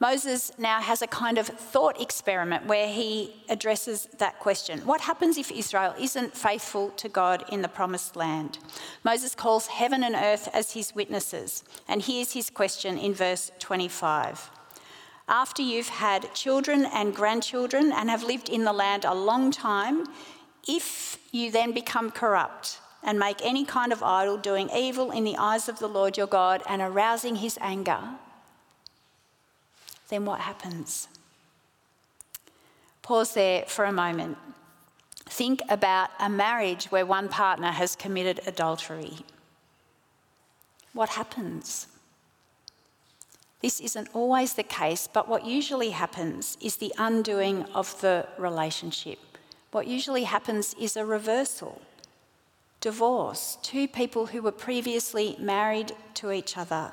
Moses 0.00 0.52
now 0.58 0.82
has 0.82 1.00
a 1.00 1.06
kind 1.06 1.38
of 1.38 1.46
thought 1.46 1.98
experiment 1.98 2.66
where 2.66 2.88
he 2.88 3.34
addresses 3.48 4.06
that 4.18 4.38
question. 4.38 4.80
What 4.80 5.00
happens 5.00 5.38
if 5.38 5.50
Israel 5.50 5.94
isn't 5.98 6.36
faithful 6.36 6.90
to 6.90 7.08
God 7.08 7.42
in 7.48 7.62
the 7.62 7.68
promised 7.68 8.16
land? 8.16 8.58
Moses 9.02 9.34
calls 9.34 9.68
heaven 9.68 10.04
and 10.04 10.14
earth 10.14 10.50
as 10.52 10.74
his 10.74 10.94
witnesses. 10.94 11.64
And 11.88 12.02
here's 12.02 12.32
his 12.32 12.50
question 12.50 12.98
in 12.98 13.14
verse 13.14 13.50
25. 13.60 14.50
After 15.28 15.62
you've 15.62 15.88
had 15.88 16.34
children 16.34 16.84
and 16.84 17.14
grandchildren 17.14 17.92
and 17.92 18.10
have 18.10 18.24
lived 18.24 18.48
in 18.48 18.64
the 18.64 18.72
land 18.72 19.04
a 19.04 19.14
long 19.14 19.50
time, 19.50 20.06
if 20.66 21.18
you 21.30 21.50
then 21.50 21.72
become 21.72 22.10
corrupt 22.10 22.78
and 23.02 23.18
make 23.18 23.38
any 23.42 23.64
kind 23.64 23.92
of 23.92 24.02
idol, 24.02 24.36
doing 24.36 24.70
evil 24.74 25.10
in 25.10 25.24
the 25.24 25.36
eyes 25.36 25.68
of 25.68 25.78
the 25.78 25.88
Lord 25.88 26.16
your 26.16 26.26
God 26.26 26.62
and 26.68 26.82
arousing 26.82 27.36
his 27.36 27.58
anger, 27.60 28.00
then 30.08 30.24
what 30.24 30.40
happens? 30.40 31.08
Pause 33.02 33.34
there 33.34 33.64
for 33.66 33.84
a 33.84 33.92
moment. 33.92 34.38
Think 35.26 35.62
about 35.68 36.10
a 36.20 36.28
marriage 36.28 36.86
where 36.86 37.06
one 37.06 37.28
partner 37.28 37.70
has 37.70 37.96
committed 37.96 38.40
adultery. 38.46 39.18
What 40.92 41.10
happens? 41.10 41.86
This 43.62 43.78
isn't 43.80 44.08
always 44.12 44.54
the 44.54 44.64
case, 44.64 45.08
but 45.10 45.28
what 45.28 45.46
usually 45.46 45.90
happens 45.90 46.58
is 46.60 46.76
the 46.76 46.92
undoing 46.98 47.62
of 47.74 48.00
the 48.00 48.26
relationship. 48.36 49.20
What 49.70 49.86
usually 49.86 50.24
happens 50.24 50.74
is 50.74 50.96
a 50.96 51.06
reversal 51.06 51.80
divorce. 52.80 53.56
Two 53.62 53.86
people 53.86 54.26
who 54.26 54.42
were 54.42 54.52
previously 54.52 55.36
married 55.38 55.92
to 56.14 56.32
each 56.32 56.58
other 56.58 56.92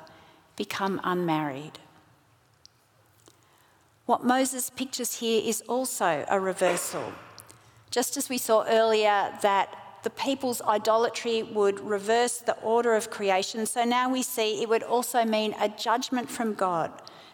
become 0.56 1.00
unmarried. 1.02 1.80
What 4.06 4.24
Moses 4.24 4.70
pictures 4.70 5.18
here 5.18 5.42
is 5.44 5.62
also 5.62 6.24
a 6.28 6.38
reversal. 6.38 7.12
Just 7.90 8.16
as 8.16 8.28
we 8.28 8.38
saw 8.38 8.64
earlier 8.68 9.32
that 9.42 9.76
the 10.02 10.10
people's 10.10 10.62
idolatry 10.62 11.42
would 11.42 11.80
reverse 11.80 12.38
the 12.38 12.58
order 12.62 12.94
of 12.94 13.10
creation, 13.10 13.66
so 13.66 13.84
now 13.84 14.10
we 14.10 14.22
see 14.22 14.62
it 14.62 14.68
would 14.68 14.82
also 14.82 15.24
mean 15.24 15.54
a 15.60 15.68
judgment 15.68 16.30
from 16.30 16.54
God 16.54 16.90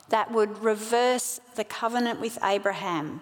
that 0.08 0.32
would 0.32 0.58
reverse 0.58 1.40
the 1.54 1.64
covenant 1.64 2.20
with 2.20 2.38
Abraham 2.42 3.20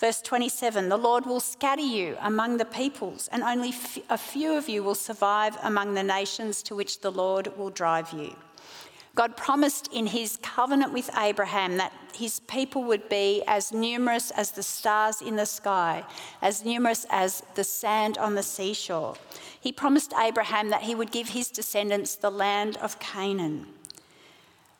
Verse 0.00 0.22
27 0.22 0.88
The 0.88 0.96
Lord 0.96 1.26
will 1.26 1.40
scatter 1.40 1.82
you 1.82 2.16
among 2.22 2.56
the 2.56 2.64
peoples, 2.64 3.28
and 3.30 3.42
only 3.42 3.74
a 4.08 4.16
few 4.16 4.56
of 4.56 4.66
you 4.66 4.82
will 4.82 4.94
survive 4.94 5.58
among 5.62 5.92
the 5.92 6.02
nations 6.02 6.62
to 6.62 6.74
which 6.74 7.02
the 7.02 7.12
Lord 7.12 7.54
will 7.58 7.68
drive 7.68 8.10
you. 8.14 8.34
God 9.14 9.36
promised 9.36 9.92
in 9.92 10.06
his 10.06 10.38
covenant 10.42 10.92
with 10.92 11.10
Abraham 11.18 11.76
that 11.78 11.92
his 12.14 12.40
people 12.40 12.84
would 12.84 13.08
be 13.08 13.42
as 13.46 13.72
numerous 13.72 14.30
as 14.30 14.52
the 14.52 14.62
stars 14.62 15.20
in 15.20 15.36
the 15.36 15.46
sky, 15.46 16.04
as 16.40 16.64
numerous 16.64 17.06
as 17.10 17.42
the 17.54 17.64
sand 17.64 18.18
on 18.18 18.34
the 18.34 18.42
seashore. 18.42 19.16
He 19.60 19.72
promised 19.72 20.14
Abraham 20.18 20.70
that 20.70 20.82
he 20.82 20.94
would 20.94 21.10
give 21.10 21.30
his 21.30 21.50
descendants 21.50 22.14
the 22.14 22.30
land 22.30 22.76
of 22.78 22.98
Canaan. 23.00 23.66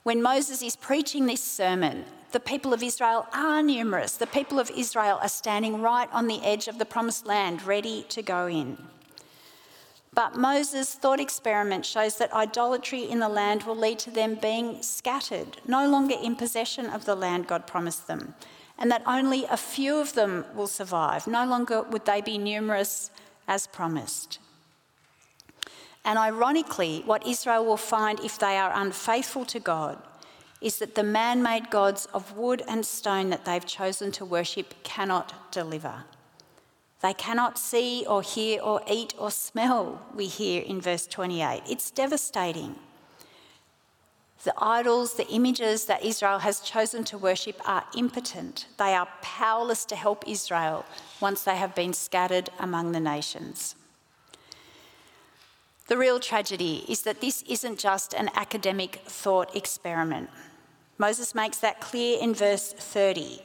When 0.02 0.22
Moses 0.22 0.62
is 0.62 0.76
preaching 0.76 1.26
this 1.26 1.42
sermon, 1.42 2.04
the 2.32 2.40
people 2.40 2.72
of 2.72 2.82
Israel 2.82 3.26
are 3.34 3.62
numerous. 3.62 4.16
The 4.16 4.26
people 4.26 4.60
of 4.60 4.70
Israel 4.70 5.18
are 5.20 5.28
standing 5.28 5.82
right 5.82 6.08
on 6.12 6.28
the 6.28 6.40
edge 6.42 6.68
of 6.68 6.78
the 6.78 6.84
promised 6.84 7.26
land, 7.26 7.64
ready 7.64 8.06
to 8.10 8.22
go 8.22 8.46
in. 8.46 8.78
But 10.12 10.36
Moses' 10.36 10.94
thought 10.94 11.20
experiment 11.20 11.86
shows 11.86 12.18
that 12.18 12.32
idolatry 12.32 13.08
in 13.08 13.20
the 13.20 13.28
land 13.28 13.62
will 13.62 13.76
lead 13.76 13.98
to 14.00 14.10
them 14.10 14.34
being 14.34 14.82
scattered, 14.82 15.58
no 15.66 15.88
longer 15.88 16.16
in 16.20 16.34
possession 16.34 16.86
of 16.86 17.04
the 17.04 17.14
land 17.14 17.46
God 17.46 17.66
promised 17.66 18.08
them, 18.08 18.34
and 18.76 18.90
that 18.90 19.02
only 19.06 19.44
a 19.44 19.56
few 19.56 19.96
of 19.98 20.14
them 20.14 20.44
will 20.54 20.66
survive. 20.66 21.26
No 21.26 21.46
longer 21.46 21.82
would 21.82 22.06
they 22.06 22.20
be 22.20 22.38
numerous 22.38 23.10
as 23.46 23.68
promised. 23.68 24.38
And 26.04 26.18
ironically, 26.18 27.02
what 27.04 27.26
Israel 27.26 27.64
will 27.64 27.76
find 27.76 28.18
if 28.20 28.38
they 28.38 28.56
are 28.56 28.72
unfaithful 28.74 29.44
to 29.46 29.60
God 29.60 29.98
is 30.60 30.78
that 30.78 30.94
the 30.94 31.02
man 31.02 31.42
made 31.42 31.70
gods 31.70 32.06
of 32.06 32.36
wood 32.36 32.62
and 32.68 32.84
stone 32.84 33.30
that 33.30 33.44
they've 33.44 33.64
chosen 33.64 34.10
to 34.12 34.24
worship 34.24 34.74
cannot 34.82 35.52
deliver. 35.52 36.04
They 37.02 37.14
cannot 37.14 37.58
see 37.58 38.04
or 38.06 38.20
hear 38.22 38.60
or 38.60 38.82
eat 38.88 39.14
or 39.18 39.30
smell, 39.30 40.02
we 40.14 40.26
hear 40.26 40.62
in 40.62 40.80
verse 40.80 41.06
28. 41.06 41.62
It's 41.68 41.90
devastating. 41.90 42.76
The 44.42 44.54
idols, 44.58 45.14
the 45.14 45.28
images 45.28 45.84
that 45.86 46.04
Israel 46.04 46.38
has 46.38 46.60
chosen 46.60 47.04
to 47.04 47.18
worship 47.18 47.60
are 47.66 47.84
impotent. 47.96 48.66
They 48.78 48.94
are 48.94 49.08
powerless 49.22 49.84
to 49.86 49.96
help 49.96 50.24
Israel 50.26 50.84
once 51.20 51.42
they 51.42 51.56
have 51.56 51.74
been 51.74 51.92
scattered 51.92 52.50
among 52.58 52.92
the 52.92 53.00
nations. 53.00 53.74
The 55.88 55.98
real 55.98 56.20
tragedy 56.20 56.84
is 56.88 57.02
that 57.02 57.20
this 57.20 57.42
isn't 57.42 57.78
just 57.78 58.14
an 58.14 58.30
academic 58.34 59.02
thought 59.06 59.54
experiment. 59.56 60.30
Moses 60.98 61.34
makes 61.34 61.58
that 61.58 61.80
clear 61.80 62.18
in 62.20 62.34
verse 62.34 62.72
30 62.72 63.40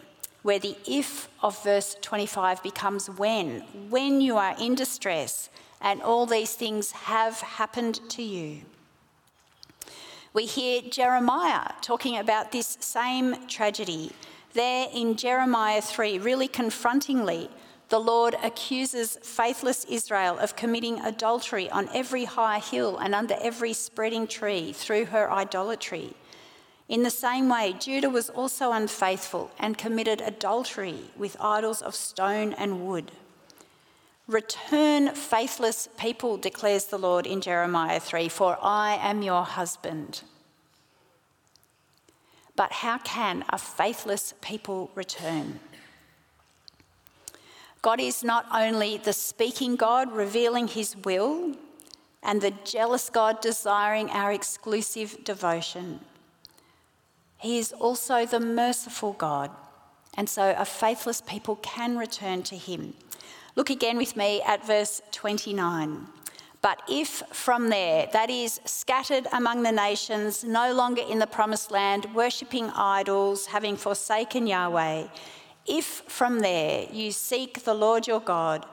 where 0.45 0.59
the 0.59 0.77
if 0.85 1.27
of 1.41 1.63
verse 1.63 1.97
25 2.01 2.61
becomes 2.61 3.09
when. 3.09 3.61
When 3.89 4.21
you 4.21 4.37
are 4.37 4.55
in 4.61 4.75
distress 4.75 5.49
and 5.81 6.03
all 6.03 6.27
these 6.27 6.53
things 6.53 6.91
have 6.91 7.41
happened 7.41 7.99
to 8.11 8.21
you. 8.21 8.61
We 10.33 10.45
hear 10.45 10.83
Jeremiah 10.83 11.71
talking 11.81 12.17
about 12.19 12.51
this 12.51 12.77
same 12.79 13.47
tragedy. 13.47 14.11
There 14.53 14.87
in 14.93 15.15
Jeremiah 15.15 15.81
3, 15.81 16.19
really 16.19 16.47
confrontingly, 16.47 17.49
the 17.89 17.99
Lord 17.99 18.35
accuses 18.43 19.17
faithless 19.23 19.83
Israel 19.85 20.37
of 20.37 20.55
committing 20.55 20.99
adultery 20.99 21.71
on 21.71 21.89
every 21.91 22.25
high 22.25 22.59
hill 22.59 22.99
and 22.99 23.15
under 23.15 23.35
every 23.41 23.73
spreading 23.73 24.27
tree 24.27 24.73
through 24.73 25.05
her 25.05 25.31
idolatry. 25.31 26.13
In 26.87 27.01
the 27.01 27.09
same 27.09 27.49
way, 27.49 27.73
Judah 27.73 28.09
was 28.09 28.29
also 28.29 28.71
unfaithful 28.71 29.49
and 29.57 29.77
committed 29.77 30.21
adultery 30.21 31.11
with 31.17 31.35
idols 31.39 31.81
of 31.81 31.95
stone 31.95 32.53
and 32.53 32.85
wood. 32.85 33.11
Return, 34.27 35.13
faithless 35.13 35.89
people, 35.97 36.37
declares 36.37 36.85
the 36.85 36.97
Lord 36.97 37.25
in 37.25 37.41
Jeremiah 37.41 37.99
3, 37.99 38.29
for 38.29 38.57
I 38.61 38.95
am 38.95 39.21
your 39.23 39.43
husband. 39.43 40.21
But 42.55 42.71
how 42.71 42.99
can 42.99 43.45
a 43.49 43.57
faithless 43.57 44.33
people 44.41 44.91
return? 44.95 45.59
God 47.81 47.99
is 47.99 48.23
not 48.23 48.47
only 48.51 48.97
the 48.97 49.13
speaking 49.13 49.75
God 49.75 50.11
revealing 50.11 50.67
his 50.67 50.95
will 50.97 51.55
and 52.23 52.41
the 52.41 52.53
jealous 52.63 53.11
God 53.11 53.41
desiring 53.41 54.09
our 54.09 54.31
exclusive 54.31 55.23
devotion. 55.23 55.99
He 57.45 57.59
is 57.59 57.73
also 57.73 58.25
the 58.25 58.39
merciful 58.39 59.13
God, 59.13 59.51
and 60.17 60.27
so 60.27 60.55
a 60.57 60.65
faithless 60.65 61.21
people 61.21 61.57
can 61.57 61.95
return 61.95 62.41
to 62.41 62.57
him. 62.57 62.95
Look 63.55 63.69
again 63.69 63.97
with 63.97 64.17
me 64.17 64.41
at 64.41 64.65
verse 64.65 64.99
29. 65.11 66.07
But 66.63 66.81
if 66.89 67.21
from 67.31 67.69
there, 67.69 68.07
that 68.13 68.31
is, 68.31 68.59
scattered 68.65 69.27
among 69.31 69.61
the 69.61 69.71
nations, 69.71 70.43
no 70.43 70.73
longer 70.73 71.03
in 71.07 71.19
the 71.19 71.27
promised 71.27 71.69
land, 71.69 72.07
worshipping 72.15 72.71
idols, 72.71 73.45
having 73.45 73.77
forsaken 73.77 74.47
Yahweh, 74.47 75.03
if 75.67 75.85
from 76.07 76.39
there 76.39 76.87
you 76.91 77.11
seek 77.11 77.63
the 77.63 77.75
Lord 77.75 78.07
your 78.07 78.21
God, 78.21 78.65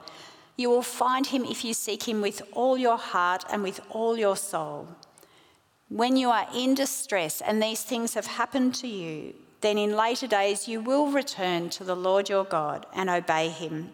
you 0.57 0.71
will 0.71 0.81
find 0.81 1.27
him 1.27 1.45
if 1.45 1.63
you 1.63 1.75
seek 1.75 2.07
him 2.07 2.21
with 2.21 2.41
all 2.53 2.75
your 2.75 2.97
heart 2.97 3.45
and 3.51 3.61
with 3.61 3.81
all 3.91 4.17
your 4.17 4.35
soul. 4.35 4.87
When 5.93 6.17
you 6.17 6.31
are 6.31 6.47
in 6.55 6.73
distress 6.73 7.39
and 7.39 7.61
these 7.61 7.83
things 7.83 8.15
have 8.15 8.25
happened 8.25 8.73
to 8.75 8.87
you, 8.87 9.35
then 9.61 9.77
in 9.77 9.95
later 9.95 10.25
days 10.25 10.67
you 10.67 10.81
will 10.81 11.11
return 11.11 11.69
to 11.69 11.83
the 11.83 11.95
Lord 11.95 12.29
your 12.29 12.45
God 12.45 12.87
and 12.95 13.11
obey 13.11 13.49
him. 13.49 13.91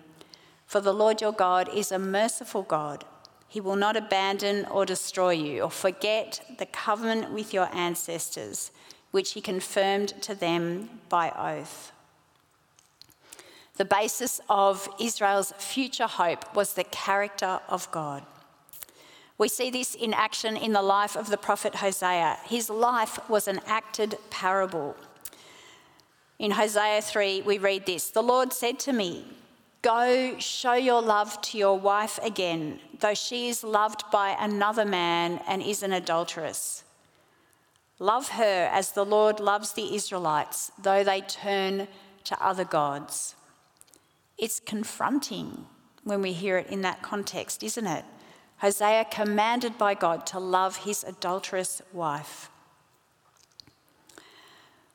For 0.65 0.79
the 0.79 0.93
Lord 0.93 1.19
your 1.19 1.33
God 1.33 1.67
is 1.75 1.91
a 1.91 1.99
merciful 1.99 2.63
God. 2.63 3.03
He 3.49 3.59
will 3.59 3.75
not 3.75 3.97
abandon 3.97 4.63
or 4.67 4.85
destroy 4.85 5.31
you 5.31 5.63
or 5.63 5.69
forget 5.69 6.39
the 6.57 6.67
covenant 6.67 7.33
with 7.33 7.53
your 7.53 7.67
ancestors, 7.75 8.71
which 9.11 9.33
he 9.33 9.41
confirmed 9.41 10.13
to 10.21 10.33
them 10.33 11.01
by 11.09 11.33
oath. 11.37 11.91
The 13.75 13.83
basis 13.83 14.39
of 14.47 14.87
Israel's 15.01 15.51
future 15.57 16.07
hope 16.07 16.55
was 16.55 16.75
the 16.75 16.85
character 16.85 17.59
of 17.67 17.91
God. 17.91 18.23
We 19.39 19.47
see 19.47 19.71
this 19.71 19.95
in 19.95 20.13
action 20.13 20.57
in 20.57 20.73
the 20.73 20.81
life 20.81 21.15
of 21.15 21.29
the 21.29 21.37
prophet 21.37 21.75
Hosea. 21.75 22.37
His 22.43 22.69
life 22.69 23.17
was 23.29 23.47
an 23.47 23.61
acted 23.65 24.17
parable. 24.29 24.97
In 26.37 26.51
Hosea 26.51 27.01
3, 27.01 27.41
we 27.43 27.57
read 27.57 27.85
this 27.85 28.11
The 28.11 28.21
Lord 28.21 28.51
said 28.51 28.79
to 28.79 28.93
me, 28.93 29.25
Go 29.81 30.37
show 30.39 30.73
your 30.73 31.01
love 31.01 31.41
to 31.43 31.57
your 31.57 31.79
wife 31.79 32.19
again, 32.21 32.81
though 32.99 33.13
she 33.13 33.47
is 33.47 33.63
loved 33.63 34.03
by 34.11 34.35
another 34.37 34.83
man 34.83 35.39
and 35.47 35.63
is 35.63 35.83
an 35.83 35.93
adulteress. 35.93 36.83
Love 37.97 38.29
her 38.29 38.69
as 38.73 38.91
the 38.91 39.05
Lord 39.05 39.39
loves 39.39 39.71
the 39.71 39.95
Israelites, 39.95 40.73
though 40.77 41.03
they 41.03 41.21
turn 41.21 41.87
to 42.25 42.45
other 42.45 42.65
gods. 42.65 43.35
It's 44.37 44.59
confronting 44.59 45.65
when 46.03 46.21
we 46.21 46.33
hear 46.33 46.57
it 46.57 46.67
in 46.67 46.81
that 46.81 47.01
context, 47.01 47.63
isn't 47.63 47.87
it? 47.87 48.03
Hosea 48.61 49.05
commanded 49.09 49.77
by 49.77 49.93
God 49.93 50.25
to 50.27 50.39
love 50.39 50.77
his 50.77 51.03
adulterous 51.03 51.81
wife. 51.93 52.49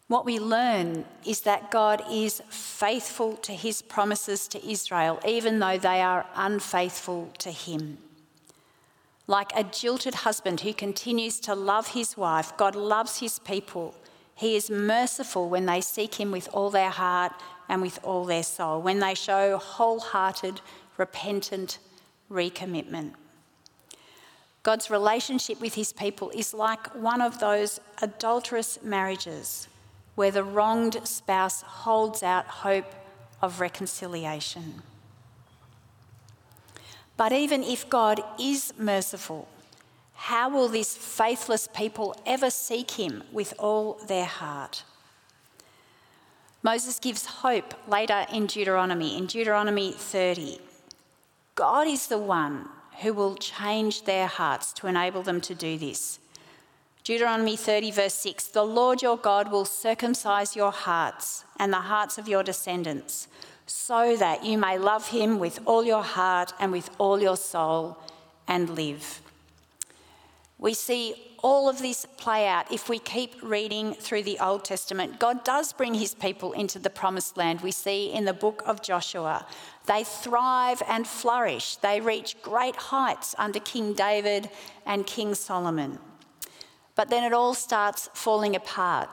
What 0.07 0.27
we 0.27 0.38
learn 0.38 1.07
is 1.24 1.40
that 1.42 1.70
God 1.70 2.03
is 2.11 2.42
faithful 2.50 3.37
to 3.38 3.53
his 3.53 3.81
promises 3.81 4.46
to 4.48 4.70
Israel, 4.70 5.18
even 5.27 5.59
though 5.59 5.79
they 5.79 6.03
are 6.03 6.27
unfaithful 6.35 7.31
to 7.38 7.50
him. 7.50 7.98
Like 9.27 9.53
a 9.57 9.64
jilted 9.64 10.16
husband 10.16 10.61
who 10.61 10.74
continues 10.74 11.40
to 11.40 11.55
love 11.55 11.88
his 11.88 12.18
wife, 12.18 12.55
God 12.59 12.77
loves 12.77 13.20
his 13.20 13.38
people. 13.38 13.94
He 14.35 14.57
is 14.57 14.68
merciful 14.68 15.48
when 15.48 15.64
they 15.64 15.81
seek 15.81 16.16
him 16.16 16.31
with 16.31 16.50
all 16.53 16.68
their 16.68 16.90
heart 16.90 17.33
and 17.70 17.81
with 17.81 17.98
all 18.03 18.27
their 18.27 18.42
soul, 18.42 18.83
when 18.83 18.98
they 18.98 19.14
show 19.14 19.57
wholehearted, 19.57 20.61
repentant 20.98 21.79
recommitment. 22.31 23.14
God's 24.64 24.90
relationship 24.90 25.61
with 25.61 25.74
his 25.74 25.92
people 25.92 26.31
is 26.35 26.55
like 26.55 26.94
one 26.94 27.20
of 27.20 27.38
those 27.38 27.81
adulterous 28.00 28.83
marriages 28.83 29.68
where 30.14 30.31
the 30.31 30.42
wronged 30.42 31.07
spouse 31.07 31.61
holds 31.61 32.22
out 32.22 32.46
hope 32.46 32.90
of 33.42 33.61
reconciliation. 33.61 34.83
But 37.18 37.31
even 37.31 37.62
if 37.62 37.90
God 37.90 38.22
is 38.40 38.72
merciful, 38.79 39.48
how 40.14 40.48
will 40.48 40.68
this 40.68 40.96
faithless 40.96 41.68
people 41.68 42.16
ever 42.24 42.48
seek 42.48 42.92
him 42.92 43.22
with 43.33 43.53
all 43.59 44.00
their 44.09 44.24
heart? 44.24 44.83
Moses 46.62 46.98
gives 46.98 47.27
hope 47.27 47.74
later 47.87 48.24
in 48.33 48.46
Deuteronomy, 48.46 49.18
in 49.18 49.27
Deuteronomy 49.27 49.92
30. 49.92 50.59
God 51.55 51.87
is 51.87 52.07
the 52.07 52.18
one 52.18 52.70
who 53.02 53.12
will 53.12 53.37
change 53.37 54.04
their 54.04 54.26
hearts 54.26 54.72
to 54.74 54.87
enable 54.87 55.22
them 55.22 55.40
to 55.42 55.54
do 55.54 55.78
this. 55.78 56.18
Deuteronomy 57.04 57.57
30, 57.57 57.90
verse 57.90 58.14
6 58.14 58.46
The 58.48 58.64
Lord 58.64 59.02
your 59.02 59.18
God 59.18 59.50
will 59.52 59.64
circumcise 59.64 60.57
your 60.57 60.72
hearts 60.72 61.44
and 61.59 61.72
the 61.72 61.76
hearts 61.76 62.16
of 62.16 62.28
your 62.28 62.42
descendants, 62.42 63.28
so 63.66 64.16
that 64.16 64.44
you 64.44 64.57
may 64.57 64.78
love 64.78 65.09
him 65.09 65.38
with 65.38 65.59
all 65.66 65.85
your 65.85 66.02
heart 66.02 66.52
and 66.59 66.72
with 66.72 66.90
all 66.98 67.20
your 67.20 67.37
soul 67.37 67.98
and 68.48 68.70
live. 68.70 69.20
We 70.59 70.72
see 70.72 71.34
all 71.44 71.68
of 71.68 71.78
this 71.78 72.07
play 72.16 72.48
out 72.48 72.72
if 72.72 72.88
we 72.88 72.98
keep 72.98 73.35
reading 73.42 73.92
through 73.92 74.22
the 74.22 74.38
Old 74.38 74.64
Testament. 74.64 75.20
God 75.20 75.44
does 75.44 75.74
bring 75.74 75.92
his 75.92 76.14
people 76.14 76.52
into 76.52 76.78
the 76.78 76.88
promised 76.88 77.37
land. 77.37 77.61
We 77.61 77.70
see 77.70 78.11
in 78.11 78.24
the 78.24 78.33
book 78.33 78.62
of 78.64 78.80
Joshua. 78.80 79.46
They 79.85 80.04
thrive 80.04 80.83
and 80.88 81.07
flourish. 81.07 81.76
They 81.76 82.00
reach 82.00 82.40
great 82.40 82.74
heights 82.76 83.35
under 83.37 83.61
King 83.61 83.92
David 83.92 84.48
and 84.87 85.07
King 85.07 85.35
Solomon. 85.35 85.98
But 86.94 87.11
then 87.11 87.24
it 87.24 87.35
all 87.35 87.52
starts 87.52 88.09
falling 88.14 88.57
apart. 88.57 89.11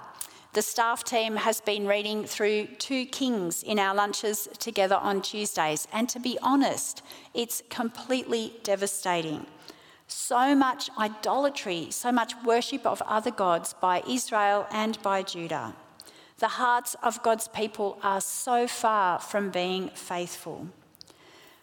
The 0.53 0.61
staff 0.61 1.03
team 1.03 1.35
has 1.35 1.59
been 1.59 1.85
reading 1.85 2.23
through 2.23 2.67
two 2.77 3.07
Kings 3.07 3.61
in 3.61 3.77
our 3.77 3.93
lunches 3.93 4.47
together 4.57 4.95
on 4.95 5.21
Tuesdays, 5.21 5.85
and 5.91 6.07
to 6.07 6.19
be 6.19 6.37
honest, 6.41 7.01
it's 7.33 7.61
completely 7.69 8.53
devastating. 8.63 9.47
So 10.11 10.53
much 10.55 10.89
idolatry, 10.97 11.87
so 11.89 12.11
much 12.11 12.33
worship 12.43 12.85
of 12.85 13.01
other 13.03 13.31
gods 13.31 13.73
by 13.79 14.03
Israel 14.05 14.67
and 14.69 15.01
by 15.01 15.23
Judah. 15.23 15.73
The 16.39 16.49
hearts 16.49 16.97
of 17.01 17.23
God's 17.23 17.47
people 17.47 17.97
are 18.03 18.19
so 18.19 18.67
far 18.67 19.19
from 19.19 19.51
being 19.51 19.87
faithful. 19.95 20.67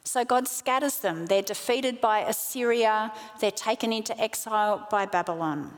So 0.03 0.25
God 0.25 0.49
scatters 0.49 1.01
them. 1.01 1.27
They're 1.27 1.43
defeated 1.43 2.01
by 2.01 2.21
Assyria, 2.21 3.13
they're 3.39 3.51
taken 3.51 3.93
into 3.93 4.19
exile 4.19 4.89
by 4.91 5.05
Babylon. 5.05 5.75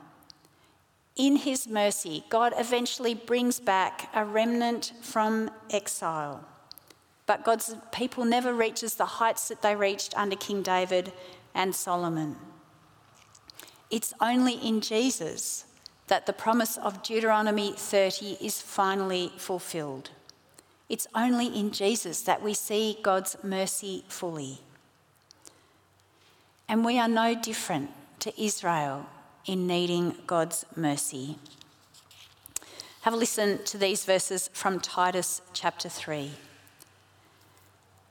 In 1.16 1.36
his 1.36 1.66
mercy, 1.66 2.22
God 2.28 2.54
eventually 2.56 3.14
brings 3.14 3.58
back 3.58 4.08
a 4.14 4.24
remnant 4.24 4.92
from 5.02 5.50
exile. 5.70 6.46
But 7.26 7.44
God's 7.44 7.74
people 7.90 8.24
never 8.24 8.54
reaches 8.54 8.94
the 8.94 9.06
heights 9.06 9.48
that 9.48 9.60
they 9.60 9.74
reached 9.74 10.16
under 10.16 10.36
King 10.36 10.62
David 10.62 11.12
and 11.52 11.74
Solomon. 11.74 12.36
It's 13.90 14.14
only 14.20 14.54
in 14.54 14.80
Jesus 14.80 15.64
that 16.06 16.26
the 16.26 16.32
promise 16.32 16.76
of 16.76 17.02
Deuteronomy 17.02 17.72
30 17.72 18.38
is 18.40 18.60
finally 18.60 19.32
fulfilled. 19.36 20.10
It's 20.88 21.06
only 21.14 21.46
in 21.46 21.70
Jesus 21.70 22.22
that 22.22 22.42
we 22.42 22.54
see 22.54 22.98
God's 23.02 23.36
mercy 23.42 24.04
fully. 24.08 24.58
And 26.68 26.84
we 26.84 26.98
are 26.98 27.08
no 27.08 27.34
different 27.34 27.90
to 28.20 28.40
Israel 28.40 29.06
in 29.46 29.66
needing 29.66 30.16
God's 30.26 30.64
mercy. 30.76 31.38
Have 33.02 33.14
a 33.14 33.16
listen 33.16 33.62
to 33.64 33.78
these 33.78 34.04
verses 34.04 34.50
from 34.52 34.78
Titus 34.78 35.42
chapter 35.52 35.88
3. 35.88 36.32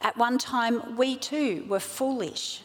At 0.02 0.18
one 0.18 0.38
time, 0.38 0.96
we 0.98 1.16
too 1.16 1.66
were 1.68 1.80
foolish, 1.80 2.64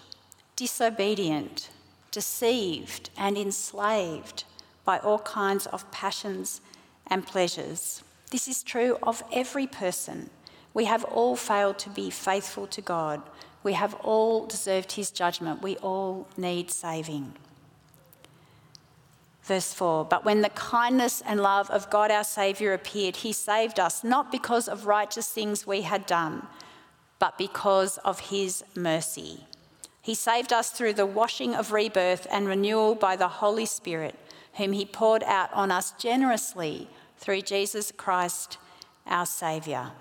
disobedient 0.57 1.69
deceived 2.15 3.11
and 3.17 3.37
enslaved 3.37 4.45
by 4.85 4.99
all 5.01 5.19
kinds 5.19 5.67
of 5.67 5.91
passions 5.91 6.61
and 7.09 7.27
pleasures. 7.27 8.05
This 8.31 8.47
is 8.47 8.63
true 8.63 8.97
of 9.03 9.25
every 9.33 9.67
person. 9.67 10.31
We 10.75 10.85
have 10.85 11.05
all 11.05 11.35
failed 11.35 11.79
to 11.81 11.91
be 11.91 12.11
faithful 12.11 12.69
to 12.69 12.81
God. 12.81 13.21
We 13.65 13.73
have 13.73 13.95
all 13.95 14.47
deserved 14.47 14.93
his 14.93 15.11
judgment. 15.11 15.61
We 15.61 15.77
all 15.79 16.29
need 16.37 16.71
saving. 16.71 17.35
Verse 19.43 19.75
4 19.75 20.05
But 20.05 20.25
when 20.25 20.43
the 20.43 20.51
kindness 20.51 21.21
and 21.27 21.41
love 21.41 21.69
of 21.71 21.91
God 21.91 22.13
our 22.13 22.25
Saviour 22.25 22.75
appeared, 22.75 23.17
he 23.17 23.33
saved 23.33 23.81
us, 23.81 24.05
not 24.05 24.31
because 24.31 24.69
of 24.69 24.87
righteous 24.87 25.29
things 25.29 25.67
we 25.67 25.83
had 25.83 26.07
done, 26.07 26.47
but 27.19 27.37
because 27.39 27.99
of 27.99 28.21
his 28.21 28.63
mercy. 28.77 29.41
He 30.05 30.15
saved 30.15 30.53
us 30.53 30.69
through 30.71 30.93
the 30.93 31.07
washing 31.07 31.55
of 31.55 31.73
rebirth 31.73 32.27
and 32.31 32.47
renewal 32.47 32.95
by 32.95 33.17
the 33.17 33.27
Holy 33.27 33.65
Spirit, 33.65 34.15
whom 34.53 34.73
He 34.73 34.85
poured 34.85 35.23
out 35.23 35.51
on 35.55 35.71
us 35.71 35.93
generously 35.93 36.89
through 37.17 37.41
Jesus 37.41 37.91
Christ, 37.91 38.59
our 39.07 39.25
Saviour. 39.25 39.93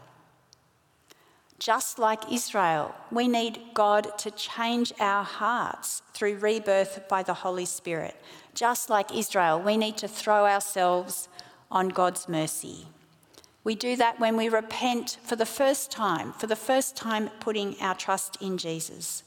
Just 1.57 1.99
like 1.99 2.29
Israel, 2.29 2.93
we 3.11 3.29
need 3.29 3.61
God 3.73 4.17
to 4.17 4.31
change 4.31 4.91
our 4.99 5.23
hearts 5.23 6.01
through 6.13 6.35
rebirth 6.35 7.07
by 7.07 7.23
the 7.23 7.35
Holy 7.35 7.63
Spirit. 7.63 8.17
Just 8.53 8.89
like 8.89 9.15
Israel, 9.15 9.57
we 9.57 9.77
need 9.77 9.95
to 9.95 10.09
throw 10.09 10.45
ourselves 10.45 11.29
on 11.71 11.87
God's 11.87 12.27
mercy. 12.27 12.87
We 13.63 13.75
do 13.75 13.95
that 13.95 14.19
when 14.19 14.35
we 14.35 14.49
repent 14.49 15.17
for 15.23 15.37
the 15.37 15.45
first 15.45 15.91
time, 15.91 16.33
for 16.33 16.47
the 16.47 16.57
first 16.57 16.97
time 16.97 17.29
putting 17.39 17.79
our 17.79 17.95
trust 17.95 18.41
in 18.41 18.57
Jesus. 18.57 19.23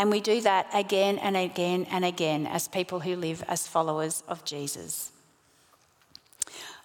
And 0.00 0.10
we 0.10 0.20
do 0.20 0.40
that 0.40 0.66
again 0.72 1.18
and 1.18 1.36
again 1.36 1.86
and 1.90 2.06
again 2.06 2.46
as 2.46 2.68
people 2.68 3.00
who 3.00 3.16
live 3.16 3.44
as 3.46 3.66
followers 3.66 4.22
of 4.28 4.46
Jesus. 4.46 5.12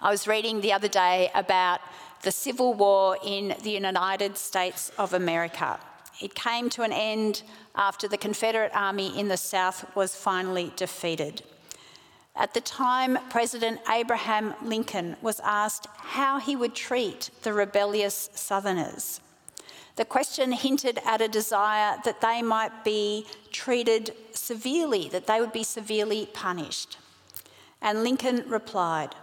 I 0.01 0.12
was 0.12 0.28
reading 0.28 0.60
the 0.60 0.73
other 0.73 0.89
day 0.89 1.32
about 1.34 1.80
the 2.23 2.32
Civil 2.34 2.73
War 2.73 3.17
in 3.23 3.56
the 3.63 3.71
United 3.71 4.38
States 4.38 4.91
of 4.97 5.13
America. 5.13 5.80
It 6.21 6.36
came 6.36 6.69
to 6.71 6.82
an 6.82 6.91
end 6.91 7.43
after 7.73 8.10
the 8.10 8.17
Confederate 8.17 8.75
Army 8.75 9.17
in 9.17 9.30
the 9.30 9.38
South 9.38 9.95
was 9.95 10.13
finally 10.13 10.73
defeated. 10.75 11.41
At 12.36 12.54
the 12.54 12.60
time, 12.60 13.17
President 13.30 13.80
Abraham 13.89 14.56
Lincoln 14.62 15.15
was 15.21 15.39
asked 15.39 15.88
how 15.95 16.41
he 16.41 16.58
would 16.58 16.75
treat 16.75 17.30
the 17.43 17.54
rebellious 17.54 18.30
Southerners. 18.34 19.21
The 19.96 20.06
question 20.06 20.52
hinted 20.52 21.00
at 21.06 21.22
a 21.22 21.28
desire 21.28 21.98
that 22.04 22.20
they 22.20 22.42
might 22.42 22.84
be 22.84 23.26
treated 23.52 24.14
severely, 24.32 25.08
that 25.10 25.28
they 25.28 25.40
would 25.40 25.54
be 25.54 25.64
severely 25.64 26.26
punished. 26.26 26.98
And 27.82 28.04
Lincoln 28.04 28.44
replied, 28.48 29.16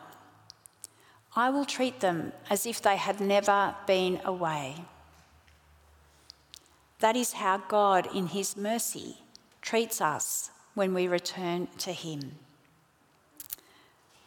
I 1.36 1.50
will 1.50 1.64
treat 1.64 2.00
them 2.00 2.32
as 2.48 2.64
if 2.66 2.80
they 2.80 2.96
had 2.96 3.20
never 3.20 3.74
been 3.86 4.20
away. 4.24 4.76
That 7.00 7.16
is 7.16 7.34
how 7.34 7.58
God, 7.58 8.08
in 8.14 8.28
His 8.28 8.56
mercy, 8.56 9.18
treats 9.60 10.00
us 10.00 10.50
when 10.74 10.94
we 10.94 11.08
return 11.08 11.68
to 11.78 11.92
Him. 11.92 12.38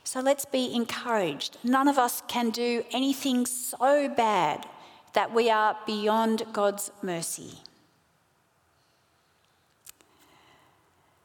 So 0.04 0.20
let's 0.20 0.46
be 0.46 0.74
encouraged. 0.74 1.58
None 1.64 1.88
of 1.88 1.98
us 1.98 2.22
can 2.28 2.52
do 2.52 2.84
anything 2.92 3.46
so 3.46 4.08
bad 4.10 4.68
that 5.16 5.34
we 5.34 5.50
are 5.50 5.78
beyond 5.86 6.44
God's 6.54 6.92
mercy. 7.02 7.60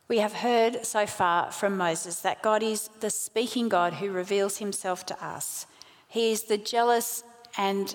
We 0.09 0.19
have 0.19 0.33
heard 0.33 0.85
so 0.85 1.07
far 1.07 1.53
from 1.53 1.77
Moses 1.77 2.21
that 2.21 2.43
God 2.43 2.65
is 2.65 2.89
the 2.99 3.11
speaking 3.11 3.69
God 3.69 3.95
who 3.95 4.11
reveals 4.11 4.59
himself 4.59 5.07
to 5.07 5.25
us. 5.25 5.67
He 6.09 6.33
is 6.33 6.45
the 6.45 6.59
jealous 6.59 7.23
and 7.57 7.95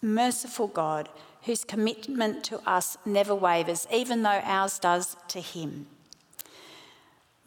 merciful 0.00 0.68
God 0.68 1.08
whose 1.42 1.64
commitment 1.64 2.44
to 2.44 2.60
us 2.68 2.96
never 3.04 3.34
wavers, 3.34 3.88
even 3.92 4.22
though 4.22 4.40
ours 4.44 4.78
does 4.78 5.16
to 5.28 5.40
him. 5.40 5.86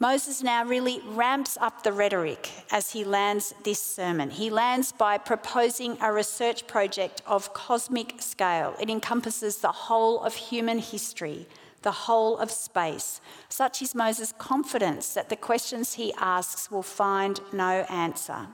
Moses 0.02 0.42
now 0.42 0.64
really 0.64 1.00
ramps 1.06 1.56
up 1.60 1.84
the 1.84 1.92
rhetoric 1.92 2.50
as 2.72 2.90
he 2.90 3.04
lands 3.04 3.54
this 3.62 3.80
sermon. 3.80 4.30
He 4.30 4.50
lands 4.50 4.90
by 4.90 5.16
proposing 5.16 5.96
a 6.00 6.12
research 6.12 6.66
project 6.66 7.22
of 7.24 7.54
cosmic 7.54 8.20
scale. 8.20 8.74
It 8.80 8.90
encompasses 8.90 9.58
the 9.58 9.70
whole 9.70 10.20
of 10.24 10.34
human 10.34 10.80
history, 10.80 11.46
the 11.82 11.92
whole 11.92 12.36
of 12.38 12.50
space. 12.50 13.20
Such 13.48 13.80
is 13.80 13.94
Moses' 13.94 14.34
confidence 14.38 15.14
that 15.14 15.28
the 15.28 15.36
questions 15.36 15.92
he 15.92 16.12
asks 16.14 16.68
will 16.68 16.82
find 16.82 17.38
no 17.52 17.86
answer. 17.88 18.48